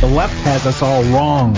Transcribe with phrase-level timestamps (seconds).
[0.00, 1.56] The left has us all wrong.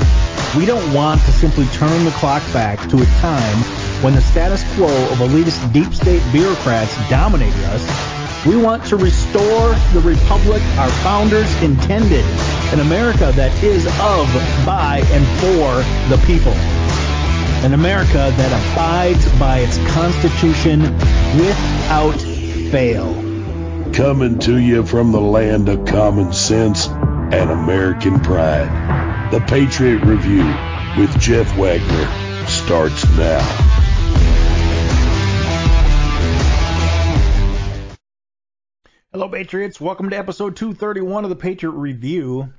[0.56, 3.58] We don't want to simply turn the clock back to a time
[4.02, 8.46] when the status quo of elitist deep state bureaucrats dominated us.
[8.46, 12.24] We want to restore the republic our founders intended,
[12.72, 14.26] an America that is of,
[14.64, 16.54] by, and for the people.
[17.62, 20.80] An America that abides by its Constitution
[21.36, 22.18] without
[22.72, 23.12] fail.
[23.92, 26.88] Coming to you from the land of common sense
[27.32, 29.30] and American pride.
[29.30, 30.44] The Patriot Review
[30.98, 33.40] with Jeff Wagner starts now.
[39.12, 39.80] Hello, Patriots.
[39.80, 42.52] Welcome to episode 231 of the Patriot Review.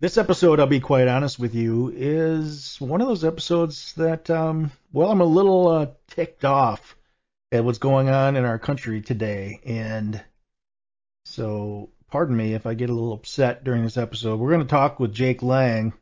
[0.00, 4.70] This episode, I'll be quite honest with you, is one of those episodes that, um,
[4.92, 6.96] well, I'm a little uh, ticked off
[7.52, 9.60] at what's going on in our country today.
[9.64, 10.22] And
[11.24, 14.40] so, pardon me if I get a little upset during this episode.
[14.40, 15.92] We're going to talk with Jake Lang.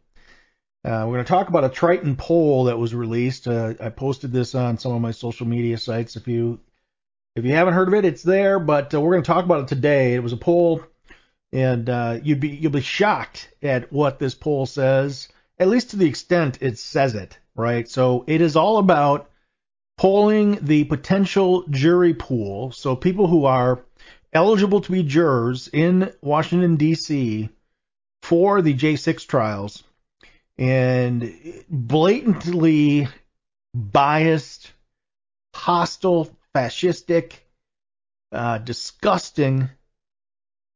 [0.84, 3.48] Uh, we're going to talk about a Triton poll that was released.
[3.48, 6.15] Uh, I posted this on some of my social media sites.
[6.15, 6.61] If you
[7.34, 8.61] if you haven't heard of it, it's there.
[8.61, 10.15] But uh, we're going to talk about it today.
[10.15, 10.84] It was a poll,
[11.53, 15.27] and uh, you'd be you'll be shocked at what this poll says,
[15.59, 17.37] at least to the extent it says it.
[17.56, 17.89] Right.
[17.89, 19.28] So it is all about
[19.99, 22.71] polling the potential jury pool.
[22.71, 23.84] So people who are
[24.35, 27.49] eligible to be jurors in Washington D.C.
[28.23, 29.85] for the J6 trials
[30.59, 31.33] and
[31.69, 33.09] blatantly
[33.75, 34.73] biased,
[35.55, 37.35] hostile, fascistic,
[38.33, 39.71] uh, disgusting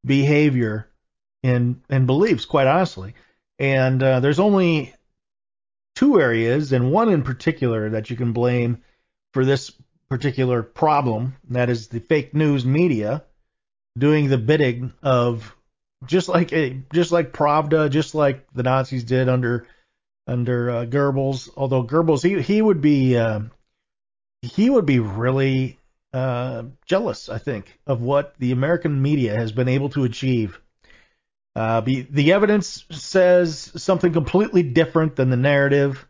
[0.04, 0.88] behavior
[1.42, 3.14] and and beliefs, quite honestly.
[3.58, 4.94] And uh, there's only
[5.96, 8.82] two areas, and one in particular that you can blame
[9.34, 9.72] for this
[10.08, 11.36] particular problem.
[11.50, 13.24] That is the fake news media
[13.96, 15.54] doing the bidding of
[16.06, 19.66] just like a, just like Pravda, just like the Nazis did under
[20.26, 21.48] under uh, Goebbels.
[21.56, 23.40] Although Goebbels, he he would be uh,
[24.42, 25.78] he would be really
[26.12, 30.60] uh, jealous, I think, of what the American media has been able to achieve.
[31.56, 36.06] Uh, be, the evidence says something completely different than the narrative,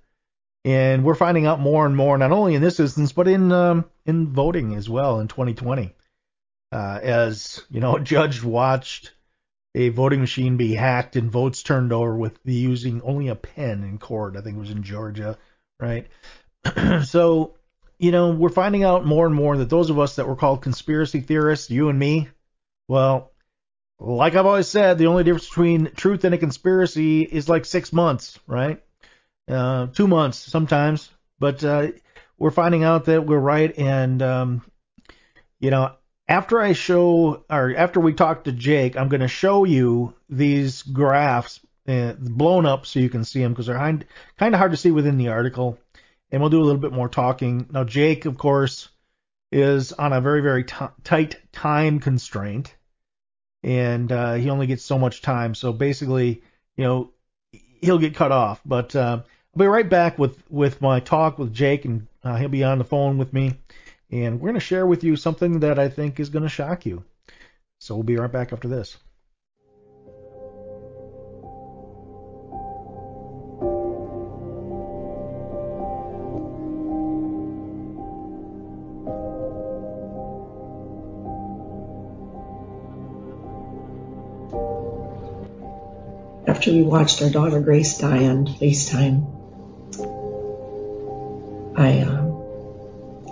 [0.64, 3.86] and we're finding out more and more, not only in this instance, but in um,
[4.04, 5.94] in voting as well in 2020.
[6.70, 9.12] Uh, as you know, a judge watched
[9.74, 13.84] a voting machine be hacked and votes turned over with the using only a pen
[13.84, 14.36] in court.
[14.36, 15.38] I think it was in Georgia,
[15.78, 16.08] right?
[17.04, 17.54] so,
[17.98, 20.62] you know, we're finding out more and more that those of us that were called
[20.62, 22.28] conspiracy theorists, you and me,
[22.88, 23.32] well,
[24.00, 27.92] like I've always said, the only difference between truth and a conspiracy is like six
[27.92, 28.82] months, right?
[29.48, 31.88] Uh, two months sometimes, but uh,
[32.38, 34.62] we're finding out that we're right, and um,
[35.58, 35.92] you know,
[36.28, 40.82] after I show or after we talk to Jake, I'm going to show you these
[40.82, 44.04] graphs uh, blown up so you can see them because they're kind
[44.54, 45.78] of hard to see within the article,
[46.30, 47.66] and we'll do a little bit more talking.
[47.72, 48.88] Now, Jake, of course,
[49.50, 52.74] is on a very very t- tight time constraint,
[53.62, 55.54] and uh, he only gets so much time.
[55.54, 56.42] So basically,
[56.76, 57.10] you know,
[57.80, 58.60] he'll get cut off.
[58.66, 62.50] But uh, I'll be right back with with my talk with Jake, and uh, he'll
[62.50, 63.54] be on the phone with me
[64.10, 66.86] and we're going to share with you something that I think is going to shock
[66.86, 67.04] you.
[67.78, 68.96] So we'll be right back after this.
[86.46, 89.26] After we watched our daughter Grace die on FaceTime,
[91.76, 92.27] I uh,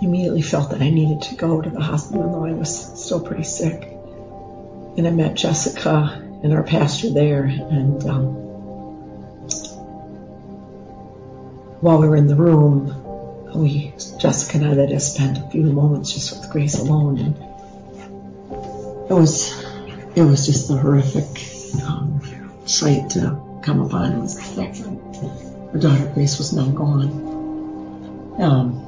[0.07, 3.43] immediately felt that I needed to go to the hospital, though I was still pretty
[3.43, 3.83] sick.
[4.97, 8.25] And I met Jessica and our pastor there, and um,
[11.81, 13.03] while we were in the room,
[13.53, 17.35] we Jessica and I that just spent a few moments just with Grace alone, and
[19.09, 19.51] it was
[20.15, 21.27] it was just a horrific
[21.83, 22.21] um,
[22.65, 24.79] sight to come upon was that
[25.73, 27.27] our daughter Grace was now gone.
[28.39, 28.86] Um,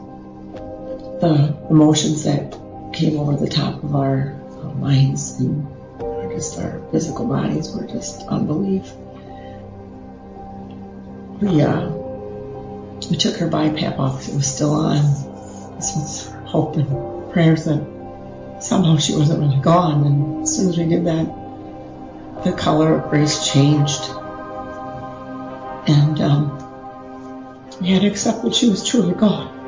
[1.20, 2.58] the emotions that
[2.94, 4.36] came over the top of our
[4.76, 5.68] minds and
[6.32, 8.92] just our physical bodies were just unbelief.
[11.42, 11.90] We uh,
[13.10, 15.04] we took her BiPAP off it was still on.
[15.76, 17.82] This was hope and prayers that
[18.62, 20.06] somehow she wasn't really gone.
[20.06, 24.02] And as soon as we did that, the color of Grace changed,
[25.88, 29.59] and um, we had to accept that she was truly gone.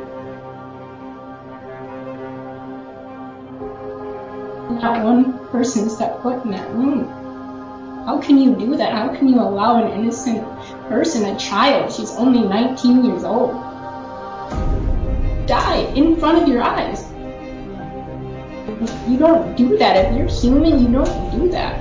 [5.11, 7.07] One person stepped foot in that room.
[8.05, 8.93] How can you do that?
[8.93, 10.43] How can you allow an innocent
[10.87, 13.51] person, a child, she's only 19 years old,
[15.47, 17.07] die in front of your eyes?
[19.07, 19.97] You don't do that.
[19.97, 21.81] If you're human, you don't do that.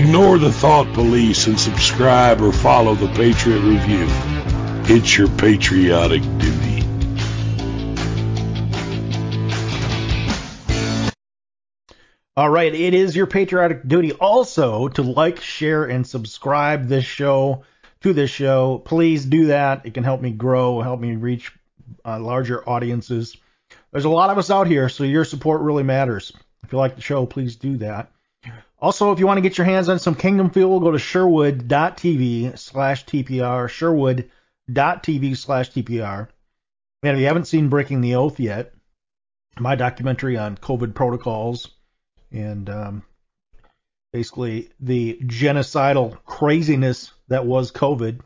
[0.00, 4.06] Ignore the thought police and subscribe or follow the Patriot Review.
[4.88, 6.82] It's your patriotic duty.
[12.34, 17.64] All right, it is your patriotic duty also to like, share, and subscribe this show
[18.00, 18.78] to this show.
[18.78, 19.84] Please do that.
[19.84, 21.52] It can help me grow, help me reach
[22.06, 23.36] uh, larger audiences.
[23.92, 26.32] There's a lot of us out here, so your support really matters.
[26.64, 28.10] If you like the show, please do that.
[28.80, 32.58] Also, if you want to get your hands on some Kingdom Fuel, go to sherwood.tv
[32.58, 36.28] slash TPR, sherwood.tv slash TPR.
[37.02, 38.72] And if you haven't seen Breaking the Oath yet,
[39.58, 41.68] my documentary on COVID protocols
[42.32, 43.02] and um,
[44.14, 48.20] basically the genocidal craziness that was COVID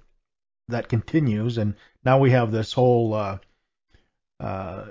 [0.68, 1.58] that continues.
[1.58, 1.74] And
[2.04, 3.38] now we have this whole uh,
[4.38, 4.84] uh,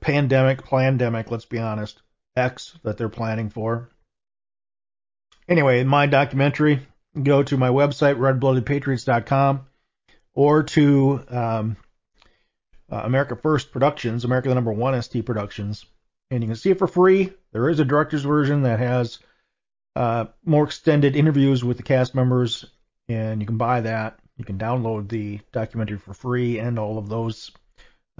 [0.00, 2.02] pandemic, pandemic, let's be honest,
[2.36, 3.88] X that they're planning for
[5.48, 6.86] Anyway, in my documentary,
[7.22, 9.66] go to my website, redbloodedpatriots.com,
[10.34, 11.76] or to um,
[12.90, 15.86] uh, America First Productions, America the Number One ST Productions,
[16.30, 17.32] and you can see it for free.
[17.52, 19.18] There is a director's version that has
[19.96, 22.66] uh, more extended interviews with the cast members,
[23.08, 24.18] and you can buy that.
[24.36, 27.50] You can download the documentary for free and all of those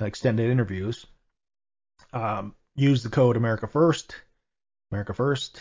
[0.00, 1.06] extended interviews.
[2.12, 4.16] Um, use the code America First,
[4.90, 5.60] America First,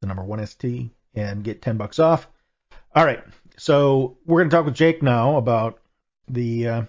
[0.00, 2.28] the number one ST, and get 10 bucks off.
[2.94, 3.22] All right.
[3.56, 5.80] So we're going to talk with Jake now about
[6.28, 6.82] the uh,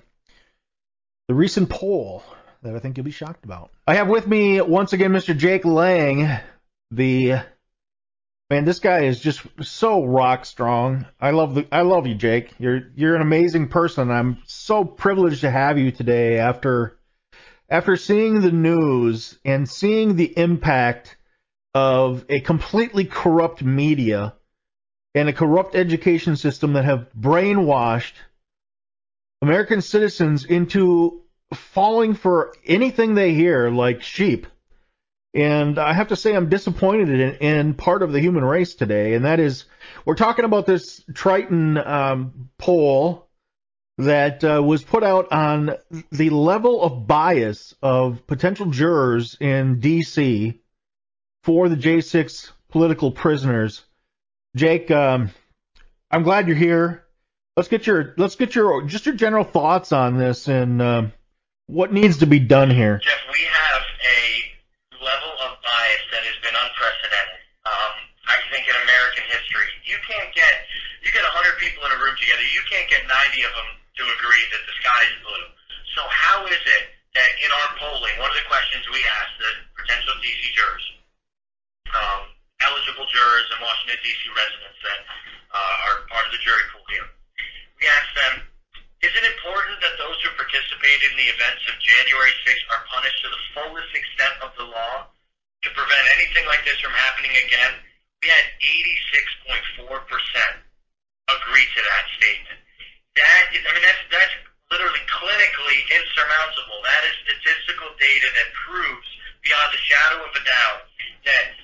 [1.28, 2.24] the recent poll
[2.62, 3.72] that I think you'll be shocked about.
[3.88, 5.38] I have with me once again Mr.
[5.38, 6.30] Jake Lang.
[6.92, 7.42] The
[8.50, 11.06] man, this guy is just so rock strong.
[11.20, 12.54] I love the I love you, Jake.
[12.60, 14.12] You're you're an amazing person.
[14.12, 16.98] I'm so privileged to have you today after
[17.70, 21.18] after seeing the news and seeing the impact
[21.74, 24.36] of a completely corrupt media
[25.16, 28.14] and a corrupt education system that have brainwashed
[29.42, 31.22] American citizens into
[31.54, 34.48] falling for anything they hear like sheep.
[35.34, 39.14] And I have to say, I'm disappointed in, in part of the human race today,
[39.14, 39.66] and that is
[40.06, 43.30] we're talking about this Triton um, poll
[43.98, 45.78] that uh, was put out on
[46.12, 50.61] the level of bias of potential jurors in D.C
[51.44, 53.84] for the J6 political prisoners.
[54.56, 55.32] Jake, um,
[56.10, 57.06] I'm glad you're here.
[57.56, 61.14] Let's get your let's get your just your general thoughts on this and um,
[61.68, 63.00] what needs to be done here.
[63.04, 64.24] Jeff, we have a
[65.04, 67.42] level of bias that has been unprecedented.
[67.68, 67.94] Um,
[68.28, 70.64] I think in American history, you can't get
[71.04, 73.70] you get 100 people in a room together, you can't get 90 of them
[74.00, 75.48] to agree that the sky is blue.
[75.96, 76.84] So how is it
[77.20, 81.01] that in our polling, one of the questions we asked the potential DC jurors
[81.92, 82.32] um,
[82.64, 84.22] eligible jurors and Washington, D.C.
[84.32, 85.00] residents that
[85.52, 87.08] uh, are part of the jury pool here.
[87.82, 88.34] We asked them,
[89.04, 93.20] "Is it important that those who participated in the events of January 6th are punished
[93.26, 95.10] to the fullest extent of the law
[95.66, 97.76] to prevent anything like this from happening again?"
[98.22, 99.98] We had 86.4%
[101.34, 102.60] agree to that statement.
[103.18, 104.36] That is, I mean, that's That's
[104.72, 106.80] literally clinically insurmountable.
[106.86, 109.10] That is statistical data that proves
[109.44, 110.82] beyond a shadow of a doubt
[111.26, 111.61] that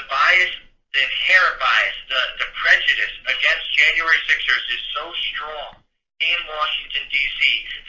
[0.00, 0.52] the bias,
[0.96, 5.04] the inherent bias, the, the prejudice against January 6ers is so
[5.36, 5.76] strong
[6.24, 7.40] in Washington, D.C.,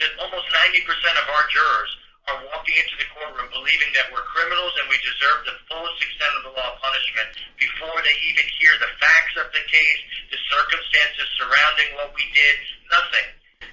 [0.04, 0.84] that almost 90%
[1.20, 1.92] of our jurors
[2.30, 6.32] are walking into the courtroom believing that we're criminals and we deserve the fullest extent
[6.38, 7.28] of the law punishment
[7.58, 10.00] before they even hear the facts of the case,
[10.30, 12.56] the circumstances surrounding what we did,
[12.92, 13.26] nothing.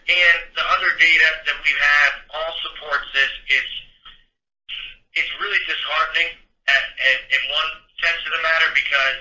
[0.10, 1.84] And the other data that we've
[2.34, 3.32] all supports this.
[3.50, 3.76] It's
[5.18, 6.38] it's really disheartening
[6.70, 7.70] at, at, in one
[8.04, 9.18] sense of the matter because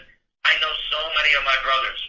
[0.46, 2.00] I know so many of my brothers.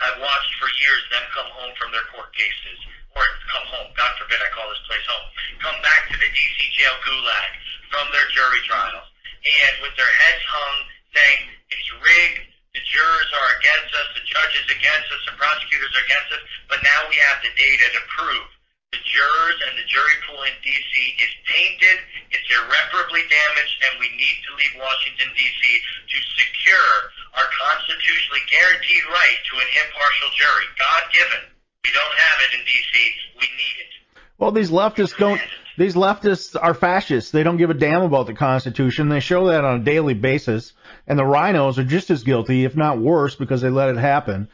[0.00, 2.78] I've watched for years them come home from their court cases
[3.12, 3.22] or
[3.52, 3.88] come home.
[3.94, 5.26] God forbid I call this place home.
[5.60, 7.50] Come back to the DC jail gulag
[7.92, 9.06] from their jury trials,
[9.44, 10.76] and with their heads hung,
[11.12, 12.48] saying it's rigged.
[12.72, 14.08] The jurors are against us.
[14.14, 15.22] The judge is against us.
[15.26, 16.42] The prosecutors are against us.
[16.70, 18.46] But now we have the data to prove
[18.90, 20.94] the jurors and the jury pool in D.C.
[21.22, 22.02] is tainted.
[22.34, 25.62] It's irreparably damaged, and we need to leave Washington, D.C.
[26.10, 26.90] to secure
[27.38, 30.66] our constitutionally guaranteed right to an impartial jury.
[30.74, 31.42] God given.
[31.86, 32.94] We don't have it in D.C.
[33.38, 33.92] We need it.
[34.38, 35.40] Well, these leftists don't.
[35.78, 37.30] These leftists are fascists.
[37.30, 39.08] They don't give a damn about the Constitution.
[39.08, 40.72] They show that on a daily basis.
[41.06, 44.48] And the RINOs are just as guilty, if not worse, because they let it happen.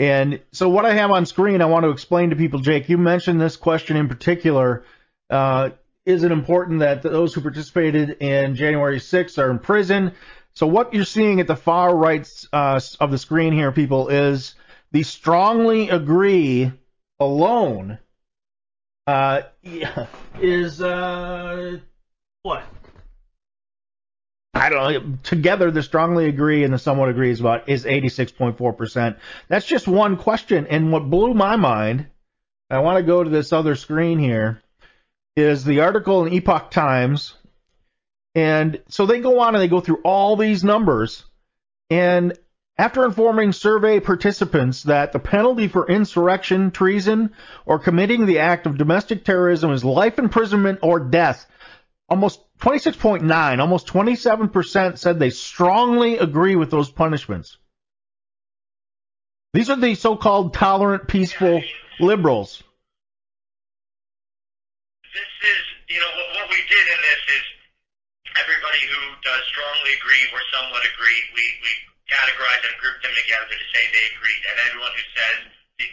[0.00, 2.96] And so what I have on screen, I want to explain to people, Jake, you
[2.96, 4.82] mentioned this question in particular.
[5.28, 5.70] Uh,
[6.06, 10.12] is it important that those who participated in January 6th are in prison?
[10.54, 14.54] So what you're seeing at the far right uh, of the screen here, people, is
[14.90, 16.72] the strongly agree
[17.18, 17.98] alone
[19.06, 19.42] uh,
[20.40, 21.76] is uh,
[22.42, 22.64] what?
[24.60, 25.18] I don't know.
[25.22, 29.16] Together, the strongly agree and the somewhat agrees about is 86.4%.
[29.48, 30.66] That's just one question.
[30.66, 32.08] And what blew my mind,
[32.68, 34.60] I want to go to this other screen here,
[35.34, 37.34] is the article in Epoch Times.
[38.34, 41.24] And so they go on and they go through all these numbers.
[41.88, 42.38] And
[42.76, 47.32] after informing survey participants that the penalty for insurrection, treason,
[47.64, 51.46] or committing the act of domestic terrorism is life imprisonment or death,
[52.10, 53.22] almost 26.9,
[53.60, 57.56] almost 27% said they strongly agree with those punishments.
[59.54, 61.62] These are the so-called tolerant, peaceful
[61.98, 62.62] liberals.
[65.14, 67.44] This is, you know, what, what we did in this is
[68.38, 71.70] everybody who does strongly agree or somewhat agree, we, we
[72.06, 74.42] categorize and group them together to say they agreed.
[74.50, 75.38] And everyone who says,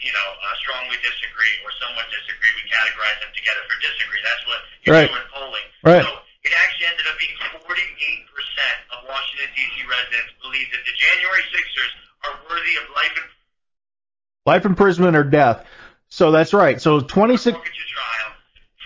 [0.03, 4.21] you know, uh, strongly disagree or somewhat disagree, we categorize them together for disagree.
[4.23, 5.09] That's what you right.
[5.09, 5.67] do in polling.
[5.83, 6.03] Right.
[6.03, 6.11] So
[6.43, 7.67] it actually ended up being 48%
[8.95, 9.75] of Washington, D.C.
[9.87, 11.93] residents believe that the January 6ers
[12.27, 13.25] are worthy of life in
[14.47, 15.67] life imprisonment or death.
[16.07, 16.79] So that's right.
[16.79, 17.51] So 26.
[17.51, 18.29] trial.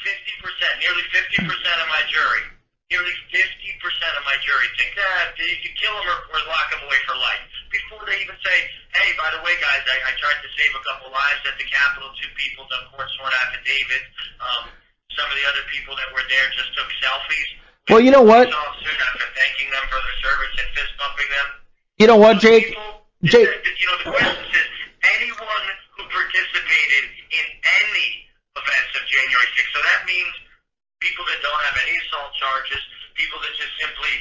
[0.02, 2.44] 50%, nearly 50% of my jury,
[2.92, 6.84] nearly 50% of my jury think that you can kill them or, or lock them
[6.84, 7.40] away for life.
[7.72, 8.58] Before they even say,
[9.00, 11.64] hey, by the way, guys, I, I tried to save a couple lives at the
[11.64, 12.12] Capitol.
[12.20, 14.12] Two people done court sworn affidavits.
[14.44, 14.64] Um,
[15.16, 17.50] some of the other people that were there just took selfies.
[17.88, 18.52] Well, you know what?
[18.52, 21.48] Officers after thanking them for their service and fist bumping them.
[21.96, 22.76] You know what, Jake?
[22.76, 23.48] people, Jake.
[23.48, 24.68] You know, the question is,
[25.16, 28.28] anyone who participated in any
[28.60, 30.36] events of January 6th, so that means
[31.02, 32.82] people that don't have any assault charges,
[33.18, 34.14] people that just simply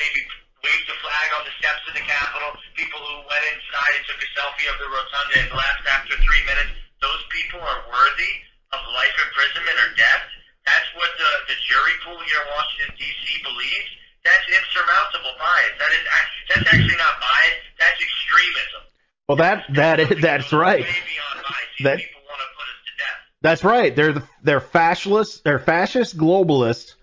[0.00, 0.20] maybe
[0.64, 4.18] waved the flag on the steps of the Capitol, people who went inside and took
[4.18, 8.32] a selfie of the rotunda and left after three minutes, those people are worthy
[8.74, 10.24] of life imprisonment or death.
[10.66, 13.22] That's what the, the jury pool here in Washington, D.C.
[13.46, 13.90] believes.
[14.26, 15.74] That's insurmountable bias.
[15.78, 16.02] That is
[16.50, 17.56] that's actually not bias.
[17.80, 18.82] That's extremism.
[19.30, 20.82] Well, that that is that's right.
[20.84, 21.70] Way beyond bias.
[21.78, 23.20] These That- people want to put us to death.
[23.40, 23.94] That's right.
[23.94, 25.40] They're the, they're fascists.
[25.40, 26.94] They're fascist globalists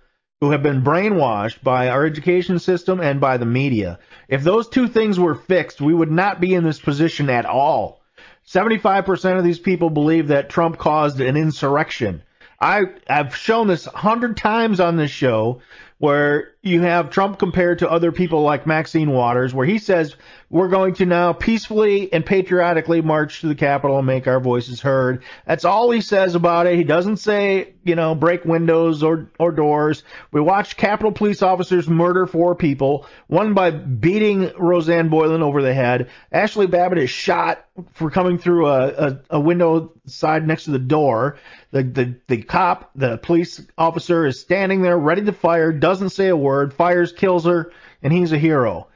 [0.42, 4.00] who have been brainwashed by our education system and by the media.
[4.28, 8.02] If those two things were fixed, we would not be in this position at all.
[8.48, 12.22] 75% of these people believe that Trump caused an insurrection.
[12.60, 15.62] I, I've shown this a hundred times on this show
[15.98, 20.16] where you have Trump compared to other people like Maxine Waters, where he says
[20.56, 24.80] we're going to now peacefully and patriotically march to the Capitol and make our voices
[24.80, 25.22] heard.
[25.46, 26.78] That's all he says about it.
[26.78, 30.04] He doesn't say, you know, break windows or, or doors.
[30.32, 35.74] We watched Capitol police officers murder four people, one by beating Rosanne Boyland over the
[35.74, 36.10] head.
[36.32, 40.80] Ashley Babbitt is shot for coming through a, a, a window side next to the
[40.80, 41.38] door.
[41.72, 46.30] The, the, the cop, the police officer is standing there ready to fire, doesn't say
[46.30, 48.88] a word, fires, kills her, and he's a hero.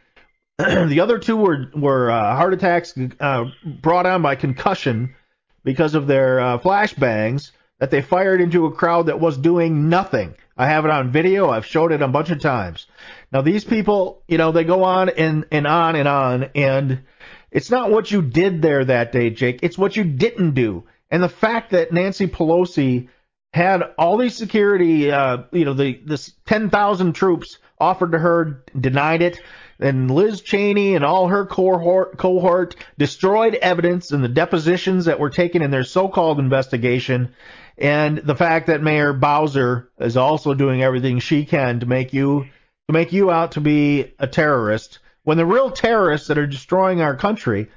[0.88, 5.16] the other two were, were uh, heart attacks uh, brought on by concussion
[5.64, 10.36] because of their uh, flashbangs that they fired into a crowd that was doing nothing.
[10.58, 11.50] I have it on video.
[11.50, 12.88] I've showed it a bunch of times.
[13.32, 17.04] Now these people, you know, they go on and, and on and on and
[17.52, 19.60] it's not what you did there that day, Jake.
[19.64, 20.84] It's what you didn't do.
[21.10, 23.08] And the fact that Nancy Pelosi
[23.54, 29.22] had all these security, uh, you know, the this 10,000 troops offered to her, denied
[29.22, 29.42] it.
[29.80, 35.30] And Liz Cheney and all her cohort, cohort destroyed evidence in the depositions that were
[35.30, 37.34] taken in their so-called investigation.
[37.78, 42.48] And the fact that Mayor Bowser is also doing everything she can to make you
[42.88, 47.02] to make you out to be a terrorist when the real terrorists that are destroying
[47.02, 47.70] our country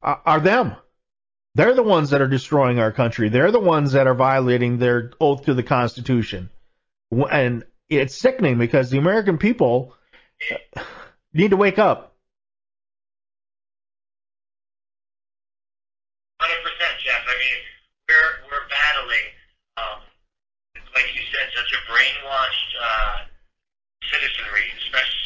[0.00, 0.76] are, are them.
[1.56, 3.28] They're the ones that are destroying our country.
[3.28, 6.48] They're the ones that are violating their oath to the Constitution.
[7.10, 9.94] And it's sickening because the American people
[11.32, 12.14] need to wake up.
[16.40, 16.48] 100%,
[17.04, 17.20] Jeff.
[17.26, 17.58] I mean,
[18.08, 19.28] we're, we're battling,
[19.76, 20.00] um,
[20.94, 23.16] like you said, such a brainwashed uh,
[24.10, 25.20] citizenry, especially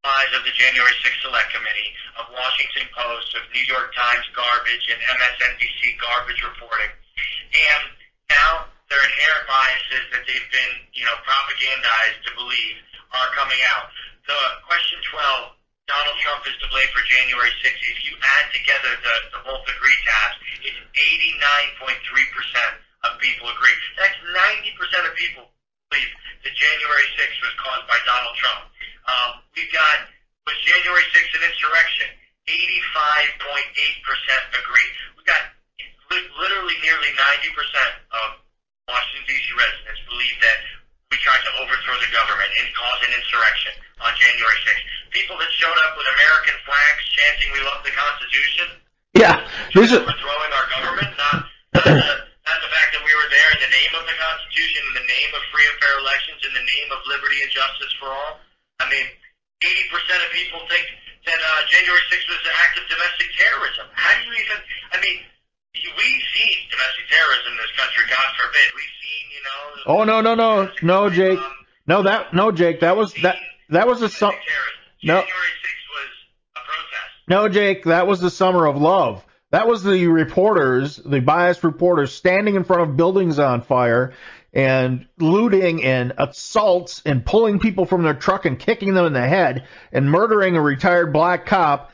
[0.00, 4.84] lies of the January 6th Select Committee, of Washington Post, of New York Times garbage,
[4.88, 6.88] and MSNBC garbage reporting.
[6.88, 7.84] And
[8.32, 12.76] now their inherent biases that they've been, you know, propagandized to believe
[13.14, 13.86] are coming out.
[14.26, 15.54] The question 12,
[15.86, 17.82] Donald Trump is to blame for January 6th.
[17.86, 20.78] If you add together the, the agree tabs, it's
[21.78, 21.98] 89.3%
[23.06, 23.74] of people agree.
[23.94, 25.46] That's 90% of people
[25.90, 26.10] believe
[26.42, 28.70] that January 6th was caused by Donald Trump.
[29.06, 30.10] Um, we've got,
[30.46, 32.10] was January 6th an insurrection?
[32.50, 33.54] 85.8%
[34.58, 34.90] agree.
[35.14, 35.42] We've got
[36.10, 37.54] literally nearly 90%
[38.10, 38.42] of
[38.90, 39.46] Washington, D.C.
[39.54, 40.58] residents believe that
[41.10, 44.86] we tried to overthrow the government and cause an insurrection on January 6th.
[45.14, 48.66] People that showed up with American flags chanting we love the Constitution,
[49.18, 49.42] Yeah,
[49.74, 51.94] these are, overthrowing our government, not, not, the,
[52.46, 55.06] not the fact that we were there in the name of the Constitution, in the
[55.06, 58.38] name of free and fair elections, in the name of liberty and justice for all.
[58.78, 59.06] I mean,
[59.66, 60.86] 80% of people think
[61.26, 63.86] that uh, January 6th was an act of domestic terrorism.
[63.98, 64.58] How do you even,
[64.94, 65.26] I mean,
[65.74, 68.68] we've seen domestic terrorism in this country, God forbid.
[68.74, 70.00] We've seen, you know.
[70.00, 71.38] Oh no no no no Jake.
[71.38, 71.52] Um,
[71.86, 72.80] No that no Jake.
[72.80, 73.36] That was that
[73.70, 74.80] that was a su- domestic terrorism.
[75.02, 75.14] No.
[75.20, 75.28] January
[75.62, 76.10] 6th was
[76.56, 77.28] a protest.
[77.28, 79.24] No, Jake, that was the summer of love.
[79.50, 84.12] That was the reporters, the biased reporters standing in front of buildings on fire
[84.52, 89.26] and looting and assaults and pulling people from their truck and kicking them in the
[89.26, 91.90] head and murdering a retired black cop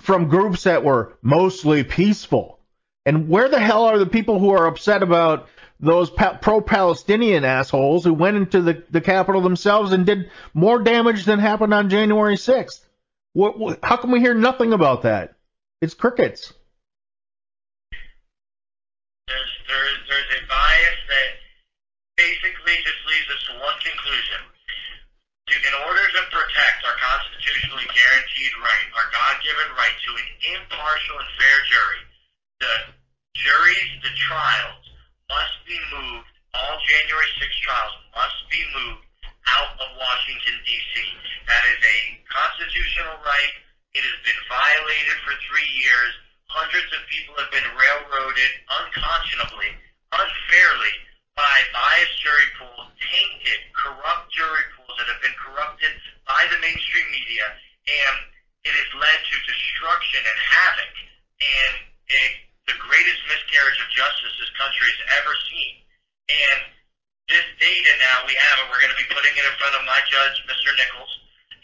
[0.00, 2.59] from groups that were mostly peaceful.
[3.06, 5.48] And where the hell are the people who are upset about
[5.80, 11.24] those pa- pro-Palestinian assholes who went into the, the Capitol themselves and did more damage
[11.24, 12.80] than happened on January 6th?
[13.32, 15.34] What, what, how come we hear nothing about that?
[15.80, 16.52] It's crickets.
[19.26, 21.28] There's, there's, there's a bias that
[22.18, 24.40] basically just leads us to one conclusion.
[25.50, 30.28] In order to protect our constitutionally guaranteed right, our God-given right to an
[30.60, 32.09] impartial and fair jury,
[32.60, 32.92] the
[33.34, 34.84] juries, the trials
[35.32, 39.04] must be moved, all January 6 trials must be moved
[39.48, 40.94] out of Washington, D.C.
[41.48, 43.54] That is a constitutional right.
[43.96, 46.12] It has been violated for three years.
[46.52, 49.70] Hundreds of people have been railroaded unconscionably,
[50.12, 50.94] unfairly,
[51.38, 55.94] by biased jury pools, tainted, corrupt jury pools that have been corrupted
[56.26, 57.46] by the mainstream media,
[57.86, 58.16] and
[58.66, 60.92] it has led to destruction and havoc
[61.40, 61.74] and
[62.10, 65.82] a, the greatest miscarriage of justice this country has ever seen.
[66.30, 66.58] And
[67.26, 68.70] this data now we have it.
[68.70, 70.70] We're going to be putting it in front of my judge, Mr.
[70.78, 71.12] Nichols,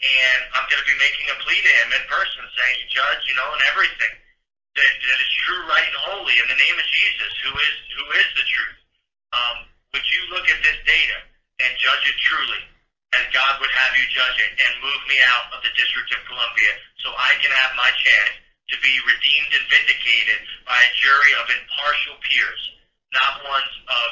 [0.03, 3.35] and I'm going to be making a plea to him in person, saying, Judge, you
[3.39, 4.15] know, and everything
[4.75, 8.05] that, that is true, right, and holy in the name of Jesus, who is who
[8.19, 8.79] is the truth.
[9.31, 9.57] Um,
[9.95, 11.17] would you look at this data
[11.63, 12.61] and judge it truly,
[13.15, 16.19] as God would have you judge it, and move me out of the District of
[16.27, 21.33] Columbia so I can have my chance to be redeemed and vindicated by a jury
[21.39, 22.61] of impartial peers,
[23.15, 24.09] not ones of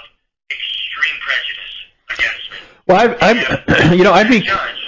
[0.48, 1.76] extreme prejudice
[2.16, 2.60] against me.
[2.88, 3.32] Well, I, I,
[4.00, 4.84] you know, I'd be, Any judge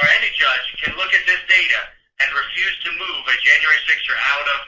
[0.00, 1.80] or any judge can look at this data
[2.24, 4.60] and refuse to move a January 6er out of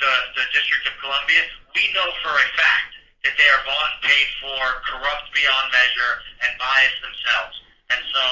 [0.00, 1.44] the, the District of Columbia.
[1.76, 6.12] We know for a fact that they are bought and paid for, corrupt beyond measure,
[6.42, 7.54] and biased themselves.
[7.94, 8.24] And so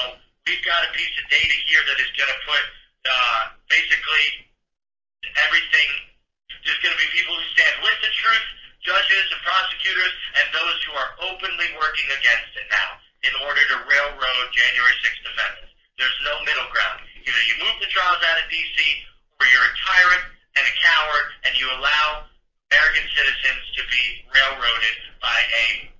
[0.49, 2.63] we've got a piece of data here that is going to put
[3.07, 3.41] uh,
[3.71, 4.50] basically
[5.51, 5.89] everything.
[6.63, 8.47] There's going to be people who stand with the truth,
[8.85, 12.89] judges and prosecutors, and those who are openly working against it now
[13.25, 15.73] in order to railroad January 6th defendants.
[15.97, 17.05] There's no middle ground.
[17.21, 18.77] Either you move the trials out of D.C.
[19.37, 20.25] or you're a tyrant
[20.57, 22.25] and a coward and you allow
[22.73, 25.91] American citizens to be railroaded by a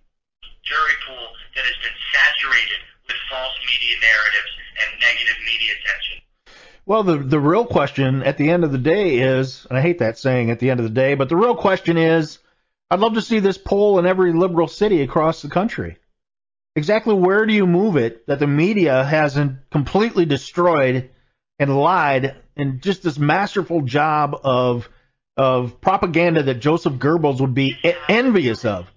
[0.65, 6.23] jury pool that has been saturated with false media narratives and negative media attention.
[6.85, 9.99] Well, the the real question at the end of the day is, and I hate
[9.99, 12.39] that saying at the end of the day, but the real question is,
[12.89, 15.97] I'd love to see this poll in every liberal city across the country.
[16.75, 21.09] Exactly where do you move it that the media hasn't completely destroyed
[21.59, 24.89] and lied and just this masterful job of
[25.37, 27.77] of propaganda that Joseph Goebbels would be
[28.09, 28.91] envious of?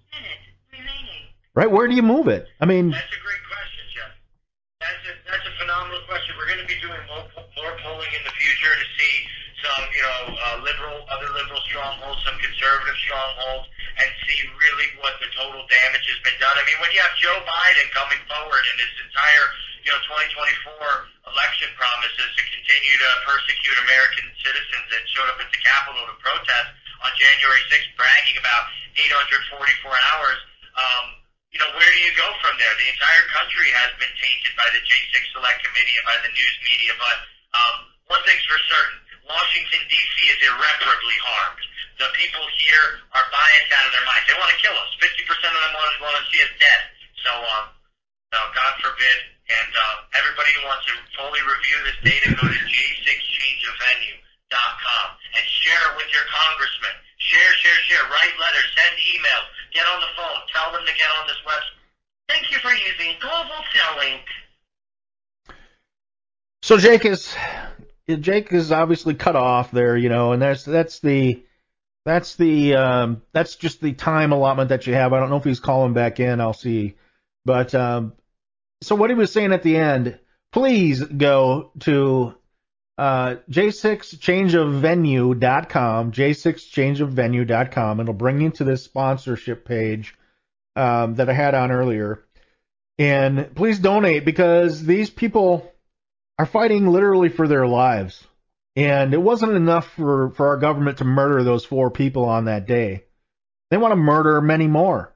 [1.55, 1.71] Right?
[1.71, 2.49] Where do you move it?
[2.61, 4.11] I mean, That's a great question, Jeff.
[4.81, 6.35] That's a, that's a phenomenal question.
[6.37, 7.25] We're going to be doing more,
[7.65, 9.15] more polling in the future to see
[9.65, 15.17] some, you know, uh, liberal, other liberal strongholds, some conservative strongholds, and see really what
[15.25, 16.53] the total damage has been done.
[16.53, 19.47] I mean, when you have Joe Biden coming forward and his entire,
[19.81, 25.49] you know, 2024 election promises to continue to persecute American citizens that showed up at
[25.49, 26.69] the Capitol to protest
[27.01, 28.69] on January 6th, bragging about
[29.01, 30.39] 844 hours.
[30.77, 31.17] Um,
[31.57, 32.75] you know, where do you go from there?
[32.77, 36.57] The entire country has been tainted by the J6 Select Committee and by the news
[36.67, 37.17] media, but
[38.09, 39.01] one thing's for certain.
[39.25, 40.15] Washington, D.C.
[40.29, 41.65] is irreparably harmed.
[41.97, 44.27] The people here are biased out of their minds.
[44.29, 44.91] They want to kill us.
[45.01, 46.83] 50% of them want to, see us dead.
[47.25, 47.73] So, um,
[48.35, 49.19] no, God forbid.
[49.49, 55.07] And um, everybody who wants to fully review this data, go to j6changeofvenue.com
[55.39, 56.93] and share it with your congressman.
[57.23, 58.05] Share, share, share.
[58.11, 58.69] Write letters.
[58.77, 59.49] Send emails.
[59.73, 60.43] Get on the phone.
[60.53, 61.79] Tell them to get on this website.
[62.29, 64.21] Thank you for using Global Selling.
[66.65, 67.37] So Jake is
[68.09, 71.45] Jake is obviously cut off there, you know, and that's that's the
[72.07, 75.13] that's the um, that's just the time allotment that you have.
[75.13, 76.41] I don't know if he's calling back in.
[76.41, 76.95] I'll see.
[77.45, 78.15] But um,
[78.81, 80.19] so what he was saying at the end,
[80.53, 82.35] please go to
[82.97, 88.01] uh, j6changeofvenue.com, j6changeofvenue.com.
[88.01, 90.15] It'll bring you to this sponsorship page
[90.77, 92.25] um, that I had on earlier.
[92.99, 95.74] And please donate because these people
[96.39, 98.27] are fighting literally for their lives.
[98.77, 102.67] And it wasn't enough for, for our government to murder those four people on that
[102.67, 103.05] day.
[103.71, 105.15] They want to murder many more.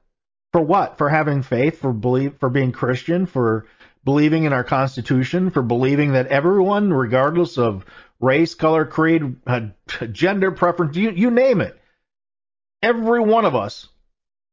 [0.53, 0.97] For what?
[0.97, 3.67] For having faith, for believe, for being Christian, for
[4.03, 7.85] believing in our Constitution, for believing that everyone, regardless of
[8.19, 9.67] race, color, creed, uh,
[10.11, 11.79] gender preference, you, you name it,
[12.81, 13.87] every one of us,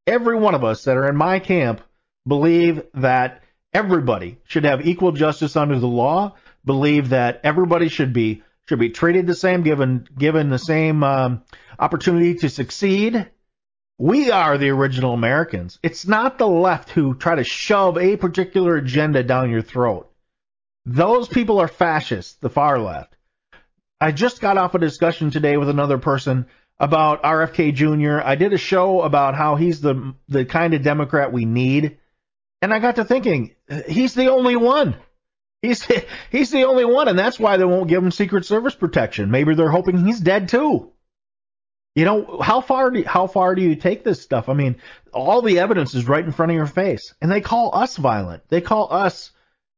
[0.06, 1.80] every one of us that are in my camp
[2.26, 6.34] believe that everybody should have equal justice under the law,
[6.66, 11.42] believe that everybody should be should be treated the same, given given the same um,
[11.78, 13.30] opportunity to succeed.
[13.98, 15.78] We are the original Americans.
[15.82, 20.12] It's not the left who try to shove a particular agenda down your throat.
[20.84, 23.16] Those people are fascists, the far left.
[23.98, 26.46] I just got off a discussion today with another person
[26.78, 28.20] about RFK Jr.
[28.20, 31.98] I did a show about how he's the the kind of Democrat we need,
[32.60, 33.54] and I got to thinking
[33.88, 34.96] he's the only one.
[35.62, 35.86] He's
[36.30, 39.30] he's the only one, and that's why they won't give him Secret Service protection.
[39.30, 40.92] Maybe they're hoping he's dead too.
[41.94, 44.50] You know how far do how far do you take this stuff?
[44.50, 44.76] I mean,
[45.14, 48.42] all the evidence is right in front of your face, and they call us violent.
[48.48, 49.30] They call us,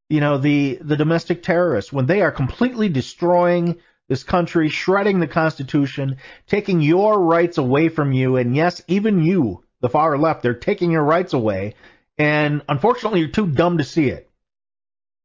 [0.09, 3.77] you know, the the domestic terrorists when they are completely destroying
[4.09, 9.63] this country, shredding the Constitution, taking your rights away from you, and yes, even you,
[9.79, 11.75] the far left, they're taking your rights away,
[12.17, 14.28] and unfortunately, you're too dumb to see it.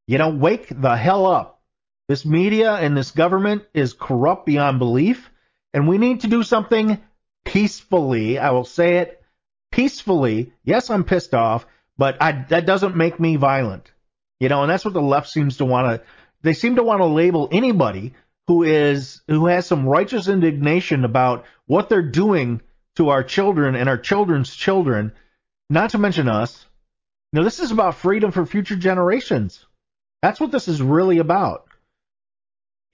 [0.07, 1.61] You know, wake the hell up.
[2.09, 5.31] This media and this government is corrupt beyond belief,
[5.73, 6.99] and we need to do something
[7.45, 8.39] peacefully.
[8.39, 9.23] I will say it
[9.73, 10.53] peacefully.
[10.65, 13.91] Yes, I'm pissed off, but I, that doesn't make me violent.
[14.41, 16.07] You know, and that's what the left seems to want to.
[16.43, 18.13] They seem to want to label anybody
[18.47, 22.61] who is who has some righteous indignation about what they're doing
[22.97, 25.13] to our children and our children's children,
[25.71, 26.67] not to mention us.
[27.33, 29.65] Now, this is about freedom for future generations.
[30.25, 31.67] That's what this is really about.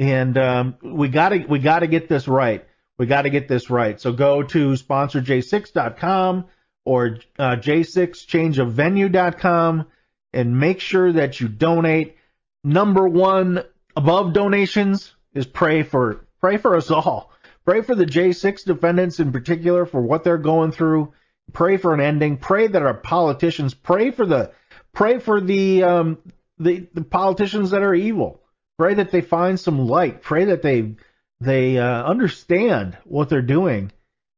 [0.00, 2.66] And um, we gotta we gotta get this right.
[2.98, 4.00] We gotta get this right.
[4.00, 6.46] So go to sponsorj6.com
[6.84, 9.86] or uh, j6changeofvenue.com
[10.32, 12.16] and make sure that you donate.
[12.64, 13.62] Number one
[13.94, 17.30] above donations is pray for pray for us all.
[17.64, 21.12] Pray for the J6 defendants in particular for what they're going through.
[21.52, 22.38] Pray for an ending.
[22.38, 24.50] Pray that our politicians pray for the
[24.92, 26.18] pray for the um,
[26.60, 28.40] the the politicians that are evil.
[28.78, 30.22] Pray that they find some light.
[30.22, 30.94] Pray that they
[31.40, 33.92] they uh, understand what they're doing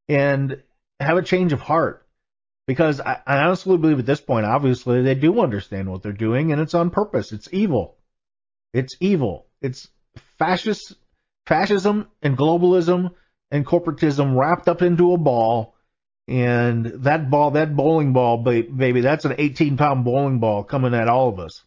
[0.08, 0.62] and
[1.00, 2.06] have a change of heart.
[2.66, 6.52] Because I, I honestly believe at this point, obviously, they do understand what they're doing,
[6.52, 7.32] and it's on purpose.
[7.32, 7.96] It's evil.
[8.72, 9.46] It's evil.
[9.60, 9.88] It's
[10.38, 10.94] fascist
[11.46, 13.10] fascism and globalism
[13.50, 15.74] and corporatism wrapped up into a ball.
[16.28, 21.08] And that ball, that bowling ball, baby, that's an 18 pound bowling ball coming at
[21.08, 21.62] all of us,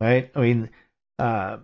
[0.00, 0.30] right?
[0.34, 0.70] I mean,
[1.18, 1.58] uh,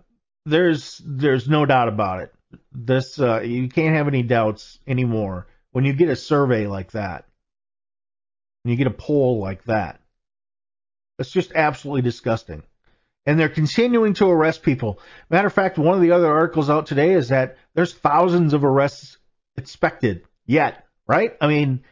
[0.45, 2.33] there's there's no doubt about it.
[2.71, 7.25] This uh, you can't have any doubts anymore when you get a survey like that.
[8.63, 9.99] When you get a poll like that.
[11.19, 12.63] It's just absolutely disgusting.
[13.25, 14.99] And they're continuing to arrest people.
[15.29, 18.65] Matter of fact, one of the other articles out today is that there's thousands of
[18.65, 19.17] arrests
[19.55, 21.35] expected yet, right?
[21.39, 21.83] I mean,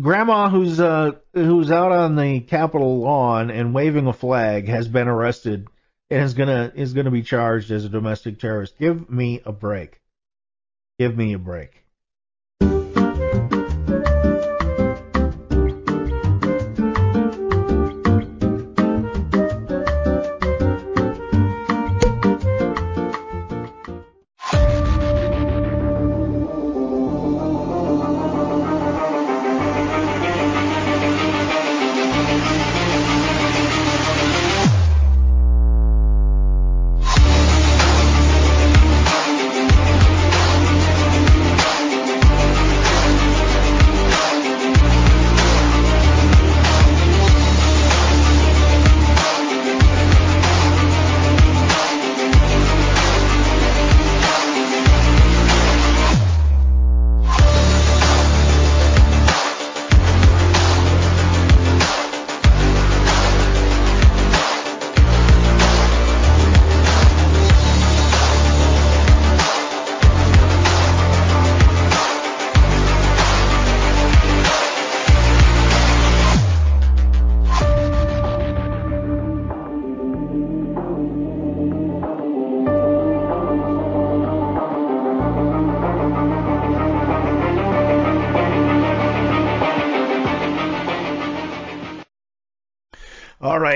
[0.00, 5.08] grandma who's uh who's out on the Capitol lawn and waving a flag has been
[5.08, 5.66] arrested
[6.10, 8.78] and is gonna is gonna be charged as a domestic terrorist.
[8.78, 10.00] Give me a break.
[10.98, 11.85] Give me a break.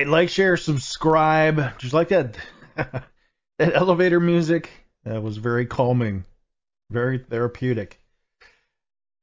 [0.01, 1.79] Right, like, share, subscribe.
[1.79, 2.37] Just like that,
[2.77, 4.71] that elevator music.
[5.05, 6.25] That was very calming,
[6.91, 8.01] very therapeutic.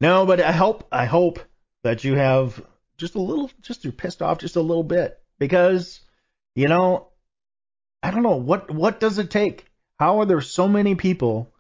[0.02, 1.40] No, but I hope I hope
[1.84, 2.64] that you have
[2.98, 6.02] just a little, just you're pissed off just a little bit because
[6.56, 7.08] you know
[8.02, 9.66] I don't know what what does it take.
[10.00, 11.52] How are there so many people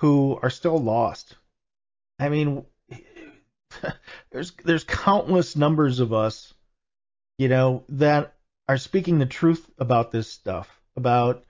[0.00, 1.36] who are still lost?
[2.18, 2.64] I mean,
[4.30, 6.54] there's there's countless numbers of us
[7.40, 8.34] you know, that
[8.70, 11.42] are speaking the truth about this stuff, about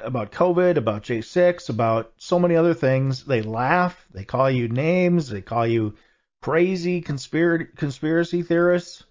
[0.00, 3.24] about COVID, about J6, about so many other things.
[3.24, 5.96] They laugh, they call you names, they call you
[6.40, 9.04] crazy conspiracy conspiracy theorists.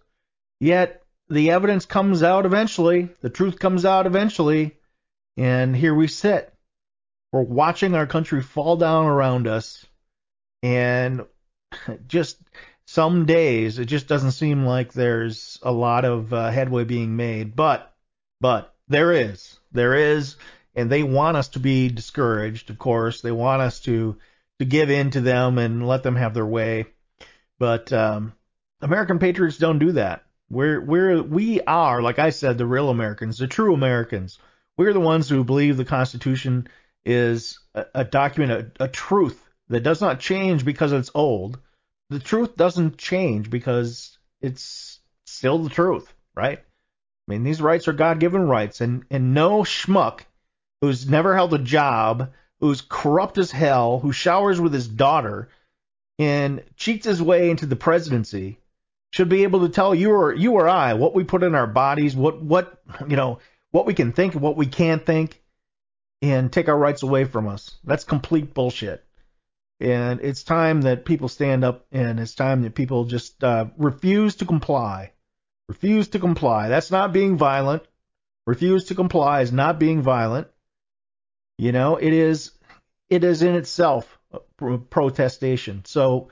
[0.59, 4.75] Yet the evidence comes out eventually, the truth comes out eventually,
[5.37, 6.51] and here we sit.
[7.31, 9.85] We're watching our country fall down around us
[10.63, 11.23] and
[12.07, 12.37] just
[12.87, 17.55] some days it just doesn't seem like there's a lot of uh, headway being made,
[17.55, 17.93] but
[18.39, 20.37] but there is, there is,
[20.73, 22.69] and they want us to be discouraged.
[22.69, 24.17] Of course, they want us to
[24.59, 26.85] to give in to them and let them have their way.
[27.59, 28.33] But um,
[28.81, 30.23] American patriots don't do that.
[30.49, 34.39] We're we're we are, like I said, the real Americans, the true Americans.
[34.77, 36.69] We're the ones who believe the Constitution
[37.03, 41.59] is a, a document, a, a truth that does not change because it's old
[42.09, 46.59] the truth doesn't change because it's still the truth, right?
[46.59, 50.21] I mean, these rights are God given rights, and, and no schmuck
[50.81, 55.49] who's never held a job, who's corrupt as hell, who showers with his daughter,
[56.19, 58.59] and cheats his way into the presidency
[59.11, 61.67] should be able to tell you or you or I what we put in our
[61.67, 63.39] bodies, what what you know,
[63.71, 65.41] what we can think, what we can't think,
[66.21, 67.77] and take our rights away from us.
[67.83, 69.03] That's complete bullshit.
[69.79, 74.35] And it's time that people stand up and it's time that people just uh, refuse
[74.37, 75.11] to comply.
[75.67, 76.69] Refuse to comply.
[76.69, 77.83] That's not being violent.
[78.45, 80.47] Refuse to comply is not being violent.
[81.57, 82.51] You know, it is
[83.09, 84.17] it is in itself
[84.89, 85.83] protestation.
[85.85, 86.29] So,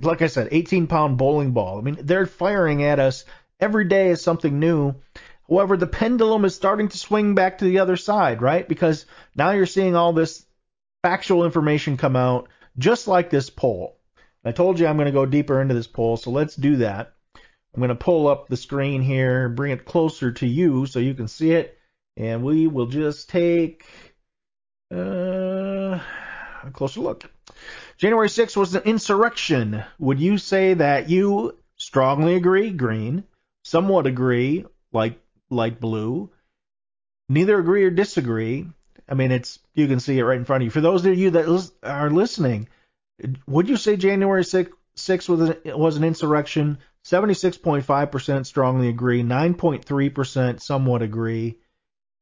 [0.00, 1.78] like I said, 18 pound bowling ball.
[1.78, 3.24] I mean, they're firing at us
[3.60, 4.94] every day is something new.
[5.48, 8.66] However, the pendulum is starting to swing back to the other side, right?
[8.66, 10.44] Because now you're seeing all this
[11.02, 13.98] factual information come out, just like this poll.
[14.44, 17.14] I told you I'm going to go deeper into this poll, so let's do that.
[17.74, 21.14] I'm going to pull up the screen here, bring it closer to you so you
[21.14, 21.78] can see it,
[22.16, 23.86] and we will just take
[24.92, 25.98] uh,
[26.64, 27.30] a closer look.
[27.96, 29.82] January 6th was an insurrection.
[29.98, 33.24] Would you say that you strongly agree, green,
[33.64, 36.30] somewhat agree, like light blue,
[37.28, 38.68] neither agree or disagree,
[39.12, 40.70] I mean, it's you can see it right in front of you.
[40.70, 42.66] For those of you that are listening,
[43.46, 46.78] would you say January 6th, 6 was an, was an insurrection?
[47.04, 51.58] 76.5% strongly agree, 9.3% somewhat agree,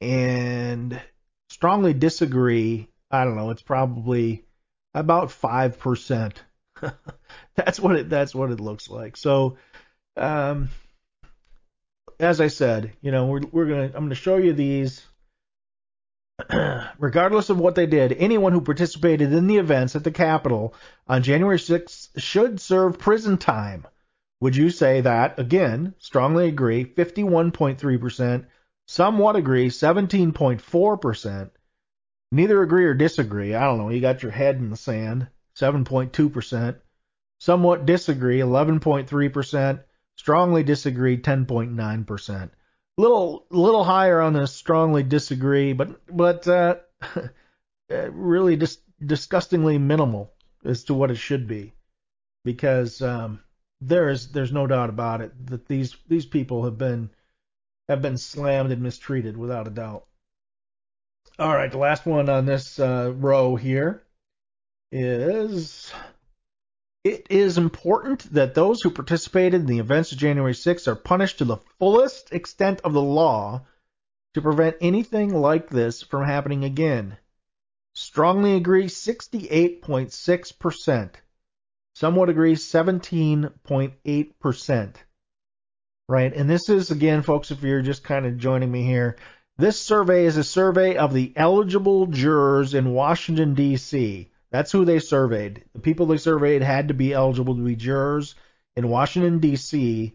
[0.01, 1.01] and
[1.49, 2.89] strongly disagree.
[3.09, 3.51] I don't know.
[3.51, 4.45] It's probably
[4.93, 6.43] about five percent.
[7.55, 8.11] that's what it.
[8.11, 9.17] That's what it looks like.
[9.17, 9.59] So,
[10.17, 10.71] um,
[12.19, 13.93] as I said, you know, we're we're gonna.
[13.95, 15.07] I'm gonna show you these.
[16.99, 20.75] Regardless of what they did, anyone who participated in the events at the Capitol
[21.09, 23.87] on January 6th should serve prison time.
[24.41, 25.39] Would you say that?
[25.39, 28.47] Again, strongly agree, 51.3%.
[28.87, 31.51] Somewhat agree, 17.4%.
[32.33, 33.55] Neither agree or disagree.
[33.55, 33.91] I don't know.
[33.91, 36.77] You got your head in the sand, 7.2%.
[37.39, 39.83] Somewhat disagree, 11.3%.
[40.17, 42.51] Strongly disagree, 10.9%.
[43.01, 46.77] Little, little higher on the strongly disagree, but but uh,
[47.89, 50.31] really just disgustingly minimal
[50.65, 51.73] as to what it should be,
[52.45, 53.41] because um,
[53.81, 57.09] there is there's no doubt about it that these these people have been
[57.89, 60.07] have been slammed and mistreated without a doubt.
[61.39, 64.03] All right, the last one on this uh, row here
[64.93, 65.91] is
[67.03, 71.39] it is important that those who participated in the events of January 6th are punished
[71.39, 73.63] to the fullest extent of the law
[74.35, 77.17] to prevent anything like this from happening again.
[77.95, 81.11] Strongly agree 68.6%.
[81.95, 84.95] Some would agree 17.8%.
[86.09, 86.35] Right?
[86.35, 89.17] And this is, again, folks, if you're just kind of joining me here,
[89.57, 94.30] this survey is a survey of the eligible jurors in Washington, D.C.
[94.51, 95.65] That's who they surveyed.
[95.75, 98.35] The people they surveyed had to be eligible to be jurors
[98.77, 100.15] in Washington, D.C.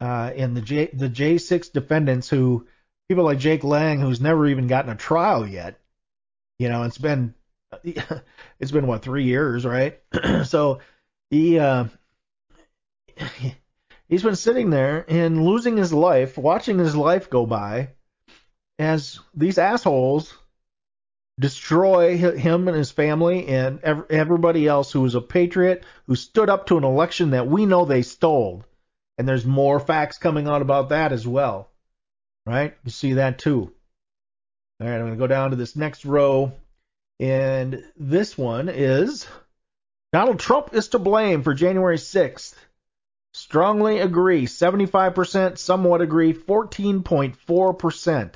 [0.00, 2.66] Uh, and the J, the J6 defendants who,
[3.08, 5.80] people like Jake Lang, who's never even gotten a trial yet.
[6.58, 7.34] You know, it's been,
[7.82, 9.98] it's been what, three years, right?
[10.44, 10.80] so
[11.30, 11.84] he uh,
[14.08, 17.90] he's been sitting there and losing his life, watching his life go by,
[18.78, 20.34] as these assholes
[21.40, 26.66] destroy him and his family and everybody else who was a patriot who stood up
[26.66, 28.64] to an election that we know they stole.
[29.18, 31.70] And there's more facts coming out about that as well.
[32.46, 32.76] Right?
[32.84, 33.72] You see that too.
[34.80, 36.52] All right, I'm going to go down to this next row.
[37.18, 39.26] And this one is
[40.12, 42.54] Donald Trump is to blame for January 6th.
[43.32, 48.34] Strongly agree, 75%, somewhat agree, 14.4%.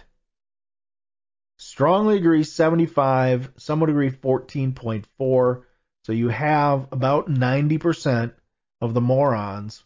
[1.66, 5.62] Strongly agree, 75, somewhat agree, 14.4.
[6.04, 8.34] So you have about 90%
[8.82, 9.82] of the morons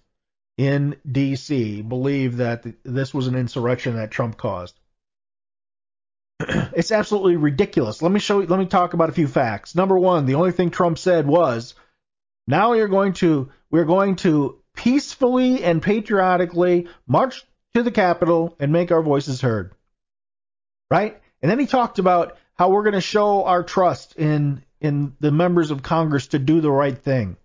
[0.56, 1.82] in D.C.
[1.82, 4.78] believe that this was an insurrection that Trump caused.
[6.40, 8.02] it's absolutely ridiculous.
[8.02, 9.76] Let me show you, let me talk about a few facts.
[9.76, 11.76] Number one, the only thing Trump said was,
[12.48, 18.72] now you're going to, we're going to peacefully and patriotically march to the Capitol and
[18.72, 19.72] make our voices heard.
[20.90, 21.22] Right?
[21.42, 25.30] And then he talked about how we're going to show our trust in, in the
[25.30, 27.36] members of Congress to do the right thing.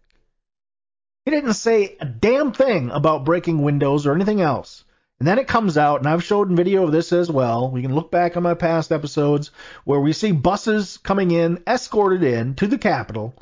[1.26, 4.84] He didn't say a damn thing about breaking windows or anything else.
[5.20, 7.72] And then it comes out, and I've showed video of this as well.
[7.72, 9.52] We can look back on my past episodes
[9.86, 13.34] where we see buses coming in, escorted in to the Capitol.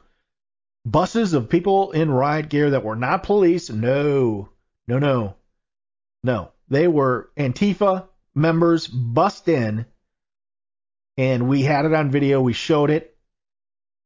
[0.85, 3.69] Buses of people in riot gear that were not police.
[3.69, 4.49] No,
[4.87, 5.35] no, no,
[6.23, 6.51] no.
[6.69, 9.85] They were Antifa members bust in,
[11.21, 12.41] and we had it on video.
[12.41, 13.15] We showed it.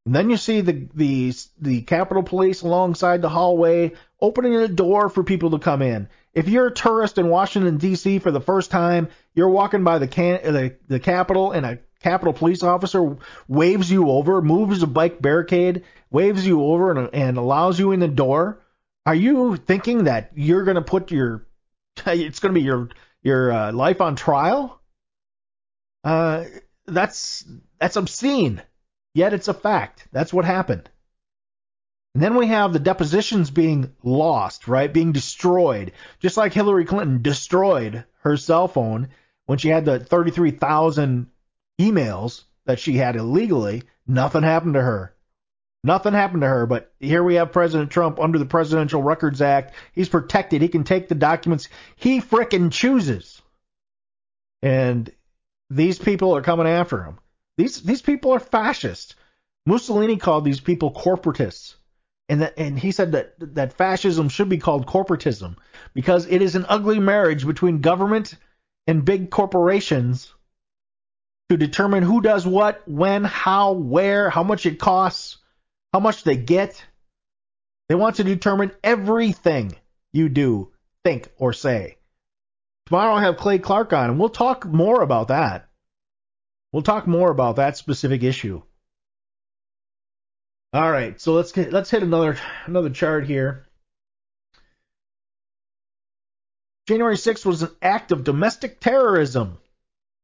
[0.06, 5.08] And then you see the the the Capitol Police alongside the hallway opening a door
[5.08, 6.10] for people to come in.
[6.34, 8.20] If you're a tourist in Washington D.C.
[8.20, 12.34] for the first time, you're walking by the can the, the Capitol and a Capitol
[12.34, 17.80] police officer waves you over, moves a bike barricade, waves you over and, and allows
[17.80, 18.62] you in the door.
[19.06, 21.48] Are you thinking that you're going to put your
[22.06, 22.90] it's going to be your
[23.24, 24.82] your uh, life on trial?
[26.04, 26.44] Uh,
[26.88, 27.46] that's
[27.80, 28.62] that's obscene.
[29.14, 30.08] Yet it's a fact.
[30.12, 30.90] That's what happened.
[32.14, 34.92] And then we have the depositions being lost, right?
[34.92, 35.92] Being destroyed.
[36.20, 39.10] Just like Hillary Clinton destroyed her cell phone
[39.46, 41.28] when she had the 33,000
[41.80, 43.84] emails that she had illegally.
[44.08, 45.14] Nothing happened to her.
[45.84, 49.76] Nothing happened to her, but here we have President Trump under the Presidential Records Act.
[49.94, 50.62] He's protected.
[50.62, 53.42] He can take the documents he frickin' chooses.
[54.64, 55.12] And
[55.70, 57.20] these people are coming after him.
[57.58, 59.16] These these people are fascists.
[59.66, 61.76] Mussolini called these people corporatists
[62.30, 65.56] and that and he said that that fascism should be called corporatism
[65.94, 68.36] because it is an ugly marriage between government
[68.88, 70.34] and big corporations
[71.50, 75.38] to determine who does what, when, how, where, how much it costs,
[75.94, 76.84] how much they get.
[77.88, 79.76] They want to determine everything
[80.12, 80.72] you do,
[81.04, 81.98] think, or say.
[82.88, 85.70] Tomorrow I'll have Clay Clark on, and we'll talk more about that.
[86.72, 88.62] We'll talk more about that specific issue.
[90.74, 93.66] All right, so let's get, let's hit another another chart here.
[96.88, 99.58] January 6th was an act of domestic terrorism.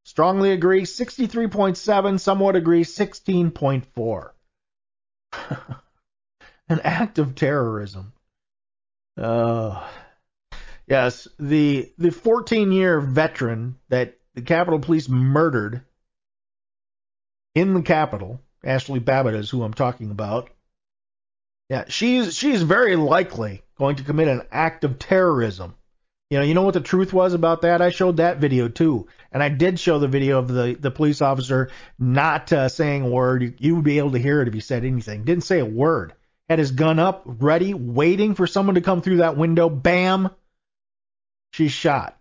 [0.03, 4.32] Strongly agree 63.7, somewhat agree 16.4.
[6.70, 8.14] an act of terrorism.
[9.18, 9.88] Uh,
[10.92, 15.82] yes, the the 14 year veteran that the Capitol Police murdered
[17.56, 20.50] in the Capitol, Ashli Babbitt is who I'm talking about.
[21.70, 25.76] Yeah, she's she's very likely going to commit an act of terrorism.
[26.30, 27.82] You know, you know what the truth was about that?
[27.82, 31.22] I showed that video too, and I did show the video of the the police
[31.22, 33.44] officer not uh, saying a word.
[33.44, 35.24] You, you would be able to hear it if he said anything.
[35.24, 36.14] Didn't say a word.
[36.50, 39.70] Had his gun up, ready, waiting for someone to come through that window.
[39.70, 40.30] Bam,
[41.52, 42.18] she's shot.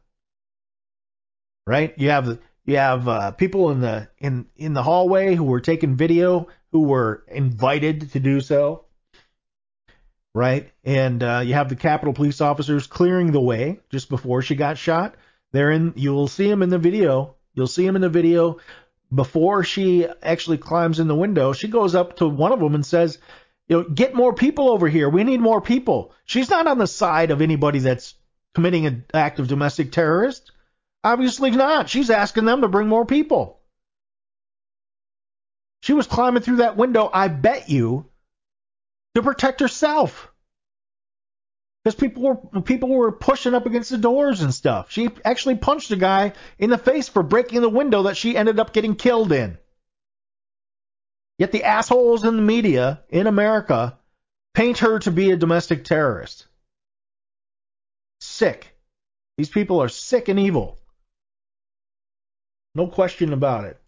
[1.66, 1.94] Right?
[1.98, 5.96] You have you have uh, people in the in in the hallway who were taking
[5.96, 8.84] video who were invited to do so
[10.34, 10.70] right?
[10.84, 14.78] And uh, you have the Capitol police officers clearing the way just before she got
[14.78, 15.14] shot.
[15.52, 15.94] They're in.
[15.96, 17.36] You'll see them in the video.
[17.54, 18.58] You'll see them in the video
[19.12, 21.52] before she actually climbs in the window.
[21.52, 23.18] She goes up to one of them and says,
[23.68, 25.08] "You know, get more people over here.
[25.08, 28.14] We need more people." She's not on the side of anybody that's
[28.54, 30.52] committing an act of domestic terrorist.
[31.02, 31.88] Obviously not.
[31.88, 33.60] She's asking them to bring more people.
[35.82, 38.06] She was climbing through that window, I bet you,
[39.14, 40.30] to protect herself.
[41.82, 44.90] Because people were people were pushing up against the doors and stuff.
[44.90, 48.60] She actually punched a guy in the face for breaking the window that she ended
[48.60, 49.56] up getting killed in.
[51.38, 53.96] Yet the assholes in the media in America
[54.52, 56.46] paint her to be a domestic terrorist.
[58.40, 58.74] Sick.
[59.36, 60.78] These people are sick and evil.
[62.74, 63.78] No question about it.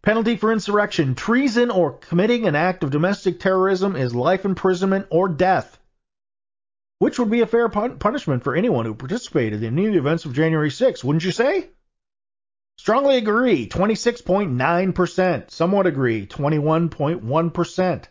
[0.00, 5.28] Penalty for insurrection, treason, or committing an act of domestic terrorism is life imprisonment or
[5.28, 5.76] death,
[7.00, 10.34] which would be a fair pun- punishment for anyone who participated in the events of
[10.34, 11.70] January 6, wouldn't you say?
[12.78, 15.50] Strongly agree, 26.9%.
[15.50, 18.04] Somewhat agree, 21.1%.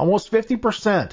[0.00, 1.12] Almost 50%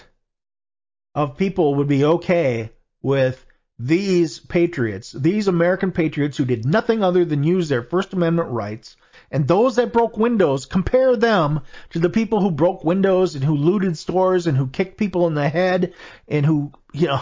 [1.13, 2.71] of people would be okay
[3.01, 3.45] with
[3.77, 8.95] these patriots, these American patriots who did nothing other than use their First Amendment rights,
[9.29, 11.59] and those that broke windows, compare them
[11.89, 15.33] to the people who broke windows and who looted stores and who kicked people in
[15.33, 15.93] the head
[16.29, 17.21] and who, you know,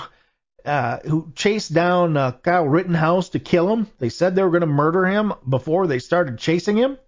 [0.65, 3.87] uh, who chased down uh, Kyle Rittenhouse to kill him.
[3.97, 6.99] They said they were going to murder him before they started chasing him.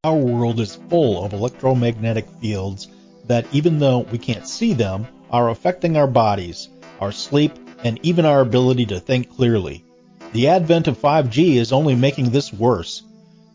[0.04, 2.88] Our world is full of electromagnetic fields
[3.26, 6.68] that even though we can't see them, are affecting our bodies,
[7.00, 7.52] our sleep,
[7.84, 9.84] and even our ability to think clearly.
[10.32, 13.02] The advent of 5G is only making this worse.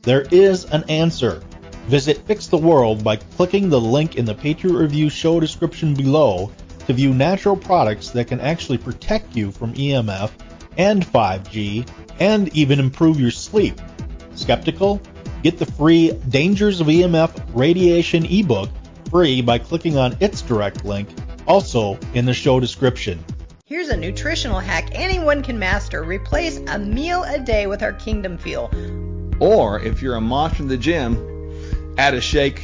[0.04, 1.42] There is an answer.
[1.88, 6.52] Visit Fix the World by clicking the link in the Patriot Review show description below
[6.88, 10.32] to view natural products that can actually protect you from EMF
[10.78, 11.88] and 5G
[12.20, 13.80] and even improve your sleep.
[14.36, 15.02] Skeptical?
[15.44, 18.70] Get the free Dangers of EMF Radiation ebook
[19.10, 21.08] free by clicking on its direct link,
[21.48, 23.24] also in the show description.
[23.66, 26.04] Here's a nutritional hack anyone can master.
[26.04, 28.70] Replace a meal a day with our Kingdom Fuel.
[29.40, 32.64] Or if you're a monster in the gym, add a shake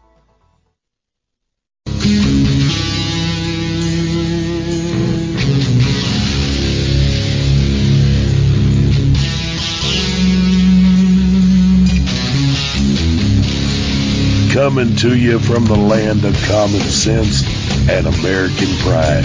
[14.51, 17.41] Coming to you from the land of common sense
[17.89, 19.23] and American pride.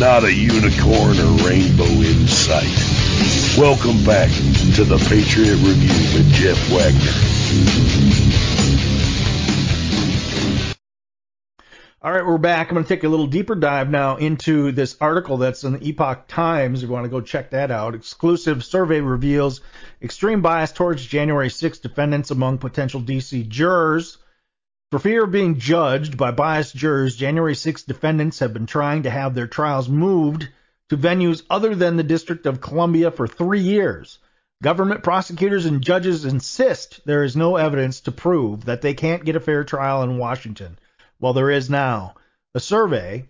[0.00, 2.72] Not a unicorn or rainbow in sight.
[3.58, 4.30] Welcome back
[4.76, 7.12] to the Patriot Review with Jeff Wagner.
[12.00, 12.68] All right, we're back.
[12.68, 15.86] I'm going to take a little deeper dive now into this article that's in the
[15.86, 16.82] Epoch Times.
[16.82, 19.60] If you want to go check that out, exclusive survey reveals
[20.00, 24.16] extreme bias towards January 6 defendants among potential DC jurors.
[24.90, 29.10] For fear of being judged by biased jurors, January 6 defendants have been trying to
[29.10, 30.48] have their trials moved
[30.88, 34.18] to venues other than the District of Columbia for three years.
[34.62, 39.36] Government prosecutors and judges insist there is no evidence to prove that they can't get
[39.36, 40.78] a fair trial in Washington.
[41.20, 42.14] Well, there is now.
[42.54, 43.28] A survey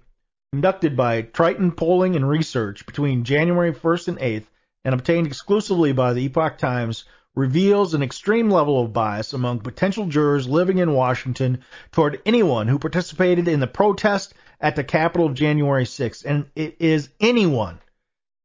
[0.52, 4.46] conducted by Triton Polling and Research between January 1st and 8th
[4.84, 10.06] and obtained exclusively by the Epoch Times reveals an extreme level of bias among potential
[10.06, 11.62] jurors living in Washington
[11.92, 16.24] toward anyone who participated in the protest at the Capitol January 6th.
[16.24, 17.80] And it is anyone,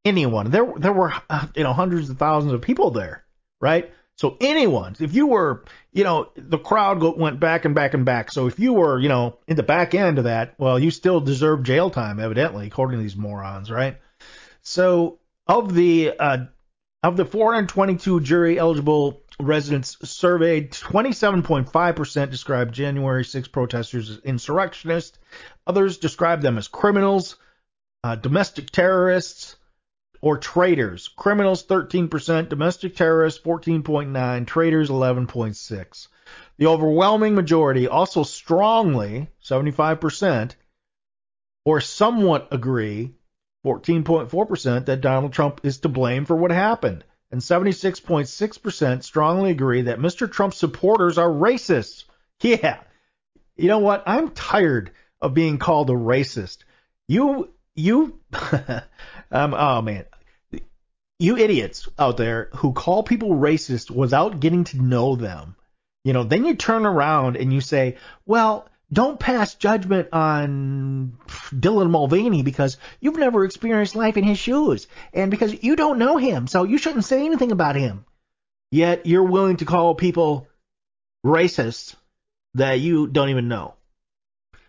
[0.03, 0.49] anyone.
[0.49, 3.23] There, there were, uh, you know, hundreds of thousands of people there,
[3.61, 3.91] right?
[4.17, 5.63] So anyone, if you were,
[5.93, 8.31] you know, the crowd went back and back and back.
[8.31, 11.21] So if you were, you know, in the back end of that, well, you still
[11.21, 13.97] deserve jail time, evidently, according to these morons, right?
[14.61, 16.45] So of the uh,
[17.04, 25.18] of the 422 jury eligible residents surveyed, 27.5% described January 6 protesters as insurrectionists.
[25.66, 27.38] Others described them as criminals,
[28.04, 29.56] uh, domestic terrorists,
[30.22, 31.08] or traitors.
[31.08, 36.08] Criminals 13%, domestic terrorists 14.9, traitors 11.6.
[36.58, 40.56] The overwhelming majority also strongly, 75%,
[41.64, 43.16] or somewhat agree
[43.66, 49.99] 14.4% that Donald Trump is to blame for what happened, and 76.6% strongly agree that
[49.99, 50.32] Mr.
[50.32, 52.05] Trump's supporters are racist.
[52.41, 52.80] Yeah.
[53.57, 54.03] You know what?
[54.07, 56.60] I'm tired of being called a racist.
[57.10, 58.18] You, you,
[59.32, 60.05] um, oh man.
[61.20, 65.57] You idiots out there who call people racist without getting to know them.
[66.05, 71.17] You know, then you turn around and you say, well, don't pass judgment on
[71.51, 76.17] Dylan Mulvaney because you've never experienced life in his shoes and because you don't know
[76.17, 78.05] him, so you shouldn't say anything about him.
[78.71, 80.47] Yet you're willing to call people
[81.25, 81.95] racists
[82.55, 83.75] that you don't even know.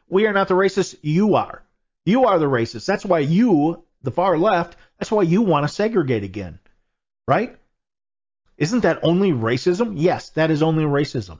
[0.08, 1.62] We are not the racists, you are.
[2.04, 2.86] You are the racist.
[2.86, 6.58] That's why you, the far left, that's why you want to segregate again.
[7.26, 7.56] Right?
[8.58, 9.94] Isn't that only racism?
[9.96, 11.38] Yes, that is only racism.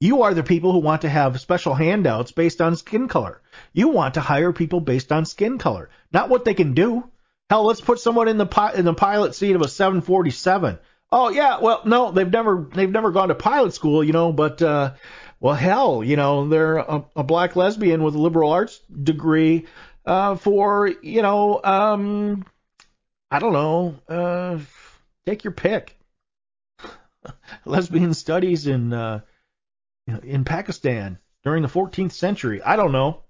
[0.00, 3.42] You are the people who want to have special handouts based on skin color.
[3.74, 7.04] You want to hire people based on skin color, not what they can do.
[7.50, 10.78] Hell, let's put someone in the pi- in the pilot seat of a 747.
[11.12, 14.62] Oh yeah, well no, they've never they've never gone to pilot school, you know, but
[14.62, 14.94] uh
[15.38, 19.66] well hell, you know, they're a, a black lesbian with a liberal arts degree
[20.06, 22.46] uh for, you know, um
[23.30, 24.60] I don't know, uh
[25.26, 25.98] take your pick.
[27.66, 29.20] Lesbian studies in uh
[30.18, 32.62] in Pakistan during the 14th century.
[32.62, 33.22] I don't know.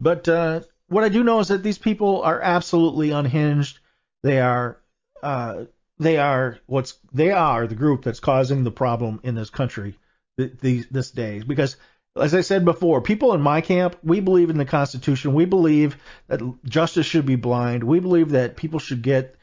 [0.00, 3.78] But uh, what I do know is that these people are absolutely unhinged.
[4.22, 4.78] They are
[5.22, 5.64] uh,
[5.98, 9.98] they are what's they are the group that's causing the problem in this country
[10.38, 11.76] th- these this day because
[12.18, 15.34] as I said before, people in my camp, we believe in the Constitution.
[15.34, 15.98] We believe
[16.28, 17.84] that justice should be blind.
[17.84, 19.36] We believe that people should get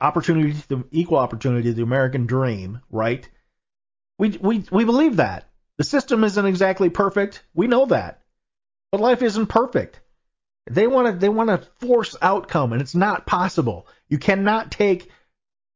[0.00, 3.28] opportunity, the equal opportunity, the American dream, right?
[4.18, 5.48] We we we believe that.
[5.78, 7.42] The system isn't exactly perfect.
[7.54, 8.22] We know that.
[8.92, 10.00] But life isn't perfect.
[10.68, 13.86] They want to they want to force outcome and it's not possible.
[14.08, 15.10] You cannot take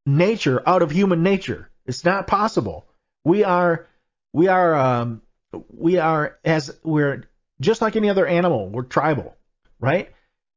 [0.07, 1.71] nature out of human nature.
[1.87, 2.87] It's not possible.
[3.25, 3.87] We are
[4.33, 5.23] we are um
[5.69, 7.25] we are as we're
[7.61, 8.69] just like any other animal.
[8.69, 9.37] We're tribal,
[9.79, 10.11] right?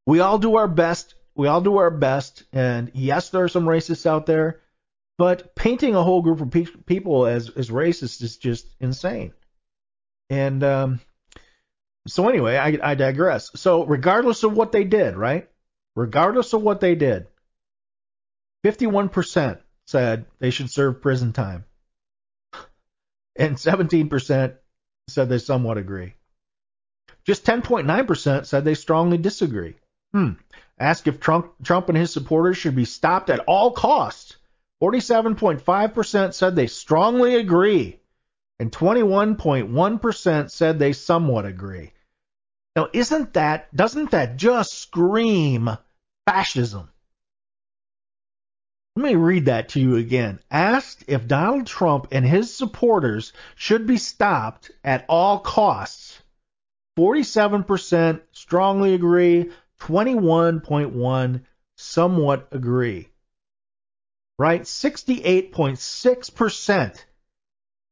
[0.05, 1.15] We all do our best.
[1.35, 2.43] We all do our best.
[2.53, 4.61] And yes, there are some racists out there,
[5.23, 9.31] but painting a whole group of pe- people as as racist is just insane.
[10.29, 10.99] And um,
[12.09, 13.49] so anyway, I, I digress.
[13.55, 15.49] So regardless of what they did, right?
[15.95, 17.27] Regardless of what they did,
[18.65, 21.63] 51% said they should serve prison time,
[23.37, 24.57] and 17%
[25.07, 26.15] said they somewhat agree.
[27.25, 29.75] Just 10.9% said they strongly disagree.
[30.11, 30.31] Hmm.
[30.77, 34.22] Ask if Trump, Trump and his supporters should be stopped at all costs.
[34.83, 38.01] 47.5% said they strongly agree,
[38.59, 41.93] and 21.1% said they somewhat agree.
[42.75, 45.69] Now, isn't that, doesn't that just scream
[46.25, 46.89] fascism?
[48.97, 50.41] Let me read that to you again.
[50.51, 56.21] Asked if Donald Trump and his supporters should be stopped at all costs.
[56.99, 61.41] 47% strongly agree, 21.1
[61.77, 63.12] somewhat agree.
[64.39, 64.63] Right?
[64.63, 67.05] 68.6%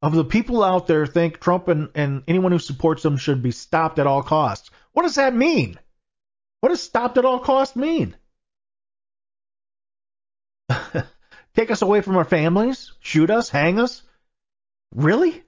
[0.01, 3.51] of the people out there think Trump and, and anyone who supports him should be
[3.51, 4.71] stopped at all costs.
[4.93, 5.77] What does that mean?
[6.61, 8.15] What does stopped at all costs mean?
[11.55, 12.93] Take us away from our families?
[12.99, 13.49] Shoot us?
[13.49, 14.03] Hang us?
[14.95, 15.43] Really?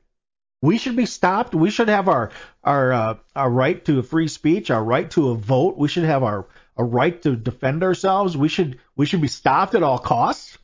[0.62, 1.54] We should be stopped.
[1.54, 2.32] We should have our
[2.64, 5.78] our uh, our right to free speech, our right to a vote.
[5.78, 8.38] We should have our a right to defend ourselves.
[8.38, 10.58] We should we should be stopped at all costs.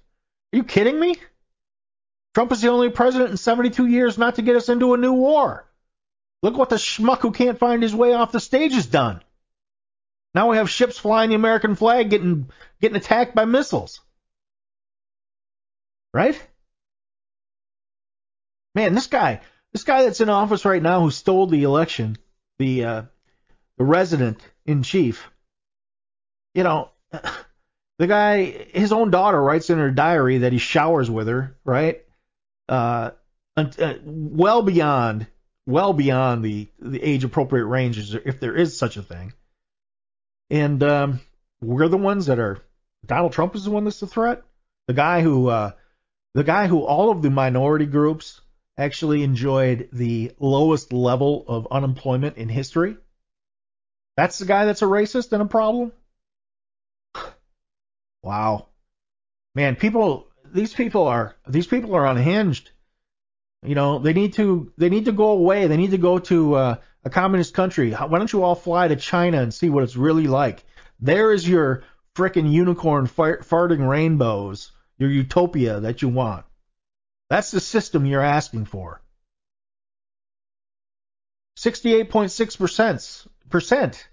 [0.54, 1.16] Are you kidding me?
[2.34, 5.14] Trump is the only president in 72 years not to get us into a new
[5.14, 5.66] war.
[6.42, 9.22] Look what the schmuck who can't find his way off the stage has done.
[10.34, 12.50] Now we have ships flying the American flag getting
[12.82, 14.00] getting attacked by missiles.
[16.14, 16.40] Right?
[18.76, 19.42] Man, this guy,
[19.74, 22.18] this guy that's in office right now who stole the election,
[22.58, 23.02] the uh,
[23.78, 25.30] the resident in chief.
[26.54, 26.92] You know,
[28.00, 32.02] the guy, his own daughter writes in her diary that he showers with her, right?
[32.68, 33.12] Uh,
[33.58, 35.28] uh well beyond,
[35.68, 39.34] well beyond the the age appropriate ranges, if there is such a thing.
[40.50, 41.20] And um,
[41.62, 42.60] we're the ones that are.
[43.06, 44.44] Donald Trump is the one that's the threat.
[44.88, 45.72] The guy who, uh,
[46.34, 48.42] the guy who all of the minority groups
[48.78, 52.96] actually enjoyed the lowest level of unemployment in history.
[54.16, 55.92] That's the guy that's a racist and a problem.
[58.24, 58.68] Wow,
[59.56, 62.72] man, people, these people are these people are unhinged.
[63.64, 65.68] You know, they need to they need to go away.
[65.68, 67.92] They need to go to uh, a communist country.
[67.92, 70.64] Why don't you all fly to China and see what it's really like?
[71.00, 71.84] There is your
[72.16, 76.46] frickin' unicorn farting rainbows, your utopia that you want.
[77.30, 79.02] That's the system you're asking for.
[81.58, 84.04] 68.6%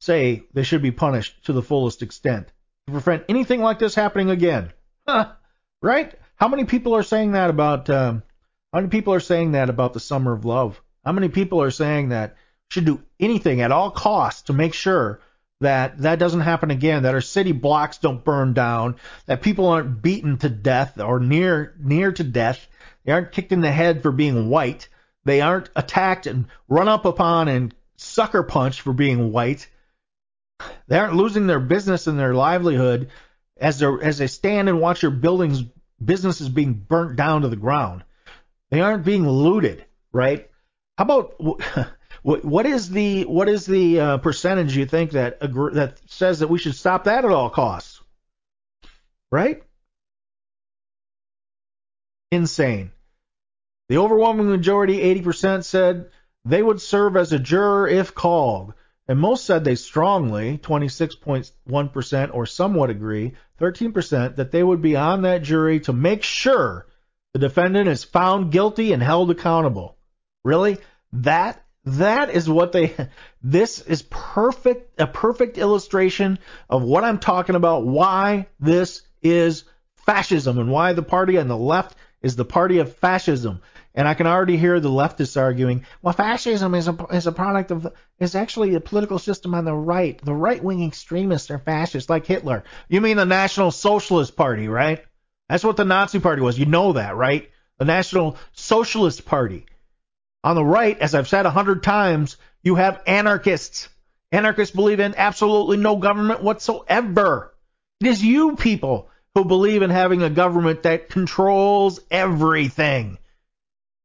[0.00, 2.52] say they should be punished to the fullest extent
[2.86, 4.72] to prevent anything like this happening again.
[5.06, 5.32] Huh,
[5.82, 6.14] right?
[6.36, 7.88] How many people are saying that about?
[7.90, 8.22] Um,
[8.72, 10.80] how many people are saying that about the summer of love?
[11.04, 12.36] How many people are saying that
[12.70, 15.20] should do anything at all costs to make sure
[15.60, 20.02] that that doesn't happen again, that our city blocks don't burn down, that people aren't
[20.02, 22.66] beaten to death or near near to death,
[23.04, 24.88] they aren't kicked in the head for being white,
[25.24, 29.68] they aren't attacked and run up upon and sucker punched for being white.
[30.86, 33.10] They aren't losing their business and their livelihood
[33.56, 35.62] as they as they stand and watch their buildings
[36.04, 38.04] businesses being burnt down to the ground.
[38.70, 40.50] They aren't being looted, right?
[40.98, 41.34] How about
[42.22, 46.48] what, is the what is the uh, percentage you think that agree, that says that
[46.48, 48.00] we should stop that at all costs?
[49.30, 49.62] Right?
[52.30, 52.92] Insane.
[53.88, 56.10] The overwhelming majority, 80%, said
[56.44, 58.74] they would serve as a juror if called,
[59.06, 65.22] and most said they strongly, 26.1% or somewhat agree, 13% that they would be on
[65.22, 66.86] that jury to make sure
[67.32, 69.96] the defendant is found guilty and held accountable.
[70.44, 70.78] Really?
[71.12, 72.94] That that is what they
[73.42, 76.38] this is perfect a perfect illustration
[76.70, 79.64] of what I'm talking about why this is
[79.96, 83.60] fascism and why the party on the left is the party of fascism.
[83.94, 87.70] And I can already hear the leftists arguing, well, fascism is a, is a product
[87.70, 87.86] of,
[88.18, 90.20] is actually a political system on the right.
[90.24, 92.64] The right wing extremists are fascists, like Hitler.
[92.88, 95.04] You mean the National Socialist Party, right?
[95.48, 96.58] That's what the Nazi Party was.
[96.58, 97.50] You know that, right?
[97.78, 99.66] the National Socialist Party.
[100.42, 103.88] On the right, as I've said a hundred times, you have anarchists.
[104.30, 107.54] Anarchists believe in absolutely no government whatsoever.
[108.00, 113.18] It is you people who believe in having a government that controls everything.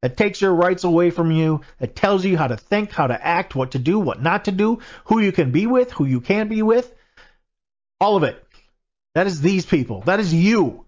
[0.02, 3.26] That takes your rights away from you, that tells you how to think, how to
[3.26, 6.22] act, what to do, what not to do, who you can be with, who you
[6.22, 6.94] can't be with.
[8.00, 8.42] All of it.
[9.16, 10.02] That is these people.
[10.02, 10.86] That is you.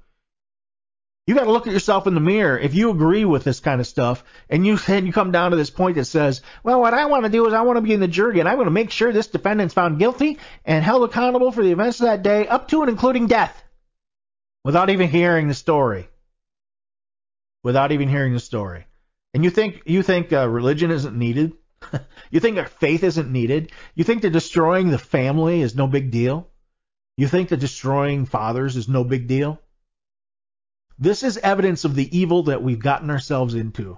[1.28, 2.58] You got to look at yourself in the mirror.
[2.58, 5.58] If you agree with this kind of stuff, and you and you come down to
[5.58, 7.94] this point that says, "Well, what I want to do is I want to be
[7.94, 11.04] in the jury, and I want to make sure this defendant's found guilty and held
[11.04, 13.62] accountable for the events of that day, up to and including death,"
[14.64, 16.10] without even hearing the story.
[17.64, 18.88] Without even hearing the story.
[19.34, 21.54] And you think you think uh, religion isn't needed?
[22.32, 23.72] you think our faith isn't needed?
[23.96, 26.48] You think that destroying the family is no big deal?
[27.18, 29.62] You think that destroying fathers is no big deal?
[31.00, 33.98] This is evidence of the evil that we've gotten ourselves into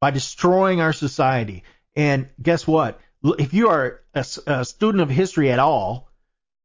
[0.00, 1.62] by destroying our society.
[1.94, 3.00] And guess what?
[3.24, 6.10] If you are a, a, student of history at all,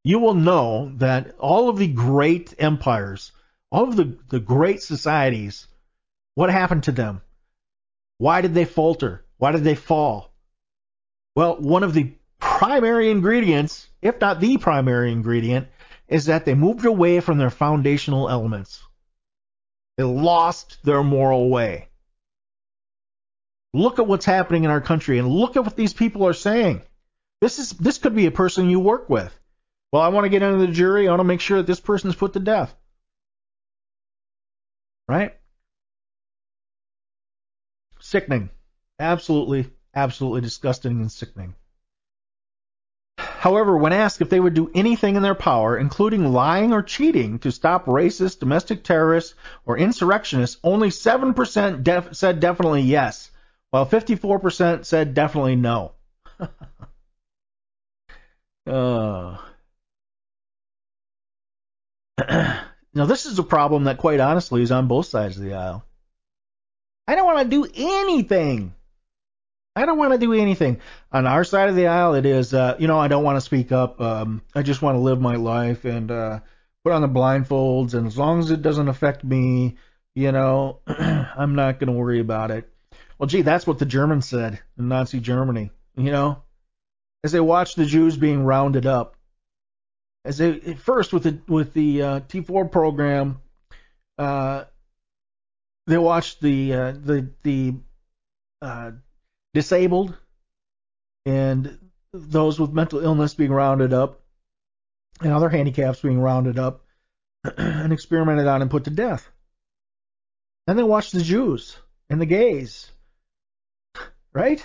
[0.03, 3.31] you will know that all of the great empires,
[3.71, 5.67] all of the, the great societies,
[6.37, 7.21] what happened to them?
[8.19, 9.25] Why did they falter?
[9.37, 10.31] Why did they fall?
[11.35, 15.67] Well, one of the primary ingredients, if not the primary ingredient,
[16.07, 18.83] is that they moved away from their foundational elements.
[19.97, 21.87] They lost their moral way.
[23.73, 26.83] Look at what's happening in our country and look at what these people are saying.
[27.41, 29.35] This is this could be a person you work with.
[29.91, 31.07] Well, I want to get into the jury.
[31.07, 32.75] I want to make sure that this person is put to death.
[35.07, 35.33] Right?
[38.07, 38.49] Sickening.
[38.99, 41.55] Absolutely, absolutely disgusting and sickening.
[43.17, 47.37] However, when asked if they would do anything in their power, including lying or cheating,
[47.39, 49.35] to stop racist, domestic terrorists,
[49.65, 53.29] or insurrectionists, only 7% def- said definitely yes,
[53.71, 55.91] while 54% said definitely no.
[58.67, 59.37] uh.
[62.93, 65.83] now, this is a problem that, quite honestly, is on both sides of the aisle.
[67.07, 68.73] I don't want to do anything
[69.77, 70.79] I don't want to do anything.
[71.11, 73.41] On our side of the aisle, it is, uh, you know, I don't want to
[73.41, 74.01] speak up.
[74.01, 76.39] Um, I just want to live my life and uh,
[76.83, 79.77] put on the blindfolds, and as long as it doesn't affect me,
[80.15, 82.67] you know, I'm not going to worry about it.
[83.19, 85.69] Well, gee, that's what the Germans said in Nazi Germany.
[85.95, 86.41] You know,
[87.23, 89.15] as they watched the Jews being rounded up,
[90.25, 93.41] as they first with the with the uh, T4 program,
[94.17, 94.63] uh,
[95.87, 97.73] they watched the uh, the the
[98.61, 98.91] uh,
[99.53, 100.15] disabled
[101.25, 101.79] and
[102.13, 104.21] those with mental illness being rounded up
[105.21, 106.85] and other handicaps being rounded up
[107.57, 109.29] and experimented on and put to death.
[110.65, 111.77] Then they watched the Jews
[112.09, 112.91] and the gays,
[114.33, 114.63] right?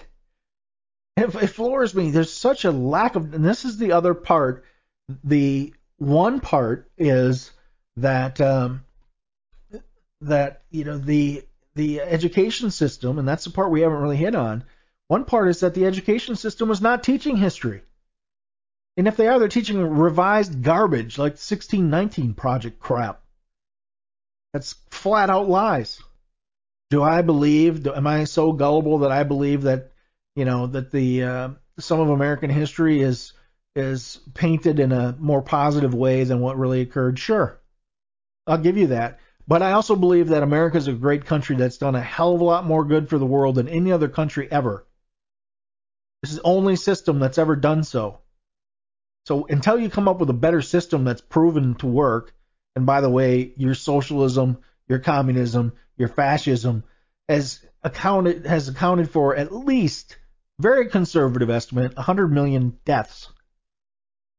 [1.16, 2.10] It, it floors me.
[2.10, 4.64] There's such a lack of, and this is the other part.
[5.24, 7.52] The one part is
[7.96, 8.84] that um,
[10.22, 11.44] that you know the
[11.74, 14.64] the education system, and that's the part we haven't really hit on,
[15.08, 17.82] one part is that the education system was not teaching history.
[18.96, 23.22] And if they are, they're teaching revised garbage like 1619 project crap.
[24.52, 26.00] That's flat out lies.
[26.90, 27.86] Do I believe?
[27.86, 29.92] Am I so gullible that I believe that
[30.36, 31.48] you know that the uh,
[31.78, 33.32] some of American history is
[33.74, 37.18] is painted in a more positive way than what really occurred?
[37.18, 37.58] Sure,
[38.46, 39.20] I'll give you that.
[39.46, 42.40] But I also believe that America is a great country that's done a hell of
[42.40, 44.86] a lot more good for the world than any other country ever.
[46.22, 48.20] This is the only system that's ever done so.
[49.26, 52.34] So until you come up with a better system that's proven to work,
[52.76, 56.84] and by the way, your socialism, your communism, your fascism
[57.28, 60.16] has accounted has accounted for at least
[60.58, 63.28] very conservative estimate 100 million deaths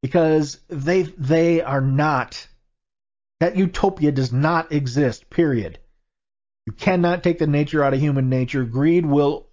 [0.02, 2.48] because they they are not
[3.40, 5.80] that utopia does not exist period.
[6.66, 8.64] You cannot take the nature out of human nature.
[8.64, 9.48] Greed will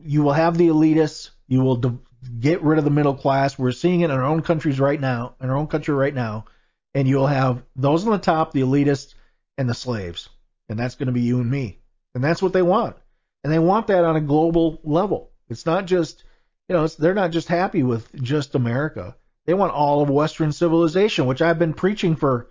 [0.00, 1.30] you will have the elitists.
[1.46, 1.98] You will de-
[2.38, 3.58] get rid of the middle class.
[3.58, 6.46] We're seeing it in our own countries right now, in our own country right now,
[6.94, 9.14] and you'll have those on the top, the elitists,
[9.58, 10.28] and the slaves,
[10.68, 11.80] and that's going to be you and me,
[12.14, 12.96] and that's what they want,
[13.44, 15.30] and they want that on a global level.
[15.48, 16.24] It's not just,
[16.68, 19.16] you know, they're not just happy with just America.
[19.46, 22.48] They want all of Western civilization, which I've been preaching for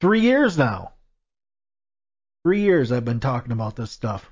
[0.00, 0.92] three years now.
[2.44, 4.28] Three years I've been talking about this stuff.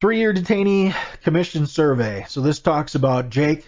[0.00, 2.26] Three year detainee commission survey.
[2.28, 3.66] So this talks about Jake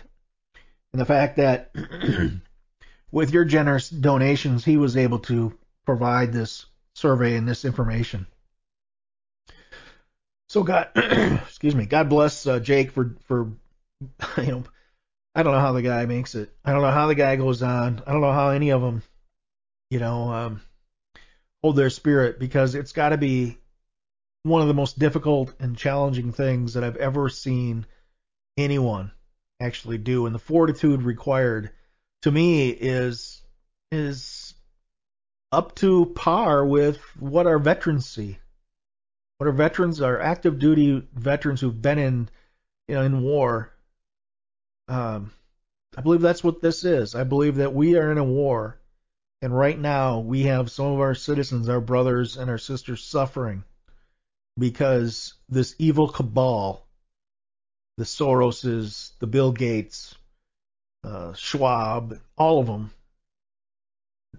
[0.92, 1.70] and the fact that
[3.10, 5.56] with your generous donations, he was able to
[5.86, 8.26] provide this survey and this information.
[10.48, 13.50] So God, excuse me, God bless uh, Jake for for
[14.38, 14.64] you know,
[15.36, 16.50] I don't know how the guy makes it.
[16.64, 18.02] I don't know how the guy goes on.
[18.06, 19.02] I don't know how any of them,
[19.90, 20.62] you know, um,
[21.62, 23.58] hold their spirit because it's got to be
[24.44, 27.84] one of the most difficult and challenging things that I've ever seen
[28.56, 29.12] anyone
[29.60, 31.70] actually do, and the fortitude required
[32.22, 33.42] to me is
[33.92, 34.54] is
[35.52, 38.38] up to par with what our veterans see.
[39.36, 42.30] What our veterans, our active duty veterans who've been in,
[42.88, 43.75] you know, in war.
[44.88, 45.32] Um,
[45.96, 47.14] I believe that's what this is.
[47.14, 48.78] I believe that we are in a war,
[49.42, 53.64] and right now we have some of our citizens, our brothers and our sisters, suffering
[54.58, 56.86] because this evil cabal,
[57.96, 60.14] the Soroses, the Bill Gates,
[61.04, 62.90] uh, Schwab, all of them,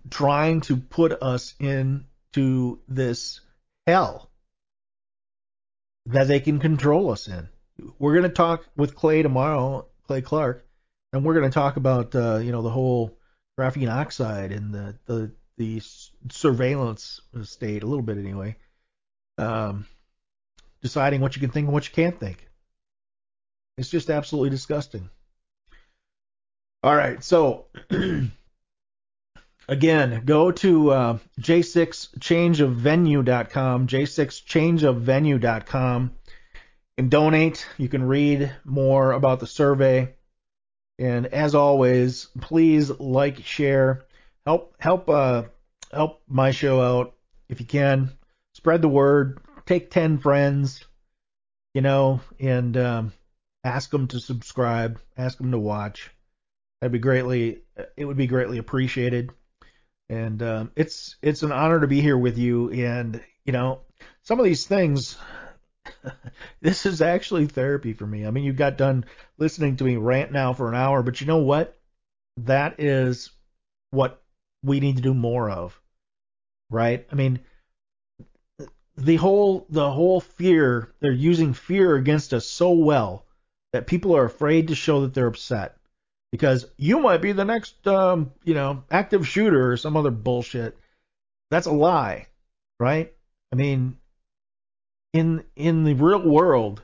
[0.10, 3.42] trying to put us into this
[3.86, 4.30] hell
[6.08, 7.48] that they can control us in.
[8.00, 10.66] We're going to talk with Clay tomorrow, Clay Clark,
[11.14, 13.18] and we're going to talk about uh, you know the whole
[13.60, 15.82] graphene oxide and the the the
[16.30, 18.56] surveillance state a little bit anyway.
[19.38, 19.86] Um,
[20.82, 22.48] deciding what you can think and what you can't think.
[23.78, 25.10] It's just absolutely disgusting.
[26.84, 27.68] All right, so
[29.68, 36.12] again, go to uh, j6changeofvenue.com, j6changeofvenue.com,
[36.98, 37.68] and donate.
[37.78, 40.16] You can read more about the survey.
[41.00, 44.06] And as always, please like, share,
[44.46, 45.44] help help uh,
[45.92, 47.14] help my show out
[47.50, 48.12] if you can.
[48.54, 49.40] Spread the word.
[49.68, 50.84] Take ten friends,
[51.76, 53.14] you know, and um,
[53.64, 55.00] ask them to subscribe.
[55.16, 56.10] Ask them to watch.
[56.82, 57.60] That'd be greatly.
[57.96, 59.30] It would be greatly appreciated.
[60.10, 62.72] And um, it's it's an honor to be here with you.
[62.72, 63.82] And you know,
[64.24, 65.16] some of these things.
[66.62, 68.26] this is actually therapy for me.
[68.26, 69.06] I mean, you got done
[69.38, 71.78] listening to me rant now for an hour, but you know what?
[72.38, 73.32] That is
[73.92, 74.22] what
[74.64, 75.80] we need to do more of.
[76.70, 77.08] Right?
[77.12, 77.40] I mean,
[78.98, 83.26] the whole the whole fear, they're using fear against us so well
[83.74, 85.78] that people are afraid to show that they're upset
[86.32, 90.78] because you might be the next, um, you know, active shooter or some other bullshit.
[91.52, 92.28] That's a lie,
[92.80, 93.14] right?
[93.52, 93.98] I mean,
[95.14, 96.82] in in the real world,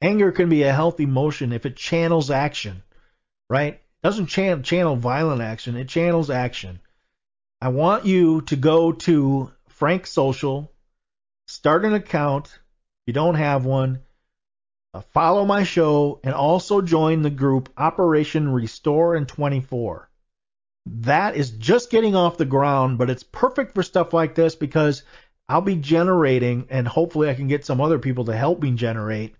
[0.00, 2.82] anger can be a healthy emotion if it channels action,
[3.48, 3.74] right?
[3.74, 6.80] It doesn't chan- channel violent action; it channels action.
[7.60, 10.72] I want you to go to Frank Social,
[11.46, 12.46] start an account.
[12.46, 14.02] If you don't have one,
[14.94, 20.08] uh, follow my show, and also join the group Operation Restore in 24.
[20.86, 25.04] That is just getting off the ground, but it's perfect for stuff like this because
[25.48, 29.34] I'll be generating, and hopefully I can get some other people to help me generate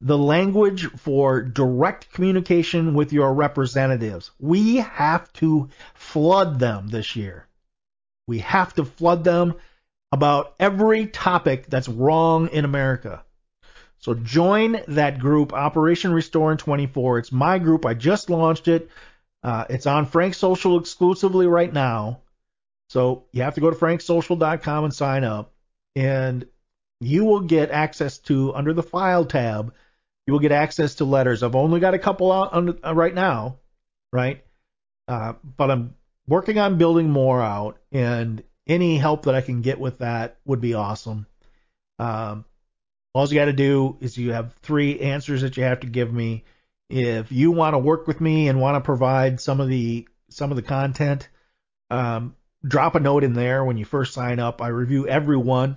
[0.00, 4.32] the language for direct communication with your representatives.
[4.40, 7.46] We have to flood them this year.
[8.26, 9.54] We have to flood them
[10.10, 13.24] about every topic that's wrong in America.
[13.98, 17.18] So join that group, Operation Restore in 24.
[17.18, 17.86] It's my group.
[17.86, 18.90] I just launched it.
[19.44, 22.20] Uh, it's on Frank Social exclusively right now.
[22.92, 25.54] So you have to go to franksocial.com and sign up,
[25.96, 26.46] and
[27.00, 29.72] you will get access to under the file tab.
[30.26, 31.42] You will get access to letters.
[31.42, 33.56] I've only got a couple out under, uh, right now,
[34.12, 34.44] right?
[35.08, 35.94] Uh, but I'm
[36.28, 40.60] working on building more out, and any help that I can get with that would
[40.60, 41.24] be awesome.
[41.98, 42.44] Um,
[43.14, 46.12] all you got to do is you have three answers that you have to give
[46.12, 46.44] me.
[46.90, 50.50] If you want to work with me and want to provide some of the some
[50.50, 51.30] of the content,
[51.88, 52.36] um,
[52.66, 54.62] drop a note in there when you first sign up.
[54.62, 55.76] I review everyone,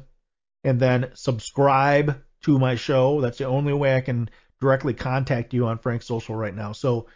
[0.64, 3.22] and then subscribe to my show.
[3.22, 4.30] That's the only way I can
[4.62, 6.72] directly contact you on Frank Social right now.
[6.72, 7.08] So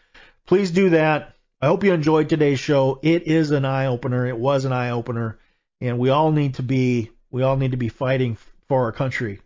[0.45, 1.35] please do that.
[1.61, 2.99] I hope you enjoyed today's show.
[3.03, 4.25] It is an eye opener.
[4.25, 5.39] It was an eye opener,
[5.81, 9.41] and we all need to be we all need to be fighting for our country.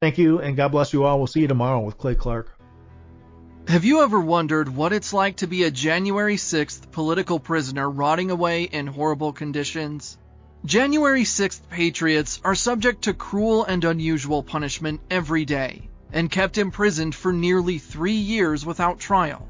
[0.00, 1.18] Thank you, and God bless you all.
[1.18, 2.57] We'll see you tomorrow with Clay Clark.
[3.68, 8.30] Have you ever wondered what it's like to be a January 6th political prisoner rotting
[8.30, 10.16] away in horrible conditions?
[10.64, 17.14] January 6th patriots are subject to cruel and unusual punishment every day and kept imprisoned
[17.14, 19.46] for nearly three years without trial.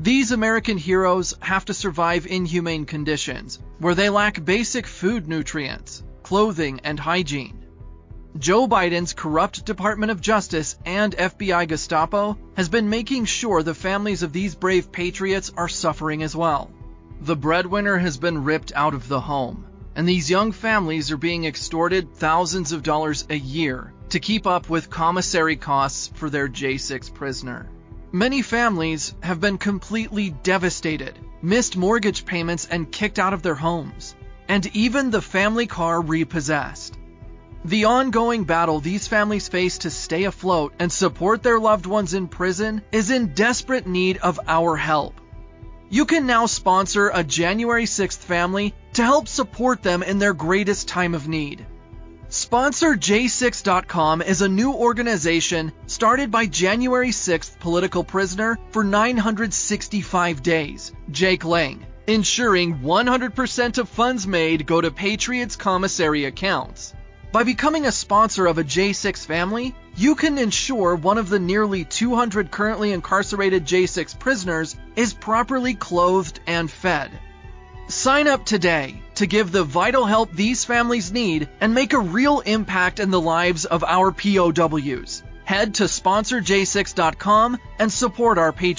[0.00, 6.80] These American heroes have to survive inhumane conditions where they lack basic food nutrients, clothing,
[6.84, 7.66] and hygiene.
[8.38, 14.22] Joe Biden's corrupt Department of Justice and FBI Gestapo has been making sure the families
[14.22, 16.70] of these brave patriots are suffering as well.
[17.20, 19.66] The breadwinner has been ripped out of the home,
[19.96, 24.68] and these young families are being extorted thousands of dollars a year to keep up
[24.68, 27.68] with commissary costs for their J6 prisoner.
[28.12, 34.14] Many families have been completely devastated, missed mortgage payments, and kicked out of their homes,
[34.46, 36.96] and even the family car repossessed.
[37.64, 42.28] The ongoing battle these families face to stay afloat and support their loved ones in
[42.28, 45.20] prison is in desperate need of our help.
[45.90, 50.86] You can now sponsor a January 6th family to help support them in their greatest
[50.86, 51.66] time of need.
[52.28, 60.92] Sponsor J6.com is a new organization started by January 6th political prisoner for 965 days,
[61.10, 66.94] Jake Lang, ensuring 100% of funds made go to Patriots commissary accounts.
[67.30, 71.84] By becoming a sponsor of a J6 family, you can ensure one of the nearly
[71.84, 77.10] 200 currently incarcerated J6 prisoners is properly clothed and fed.
[77.88, 82.40] Sign up today to give the vital help these families need and make a real
[82.40, 85.22] impact in the lives of our POWs.
[85.44, 88.76] Head to sponsorj6.com and support our Patreon.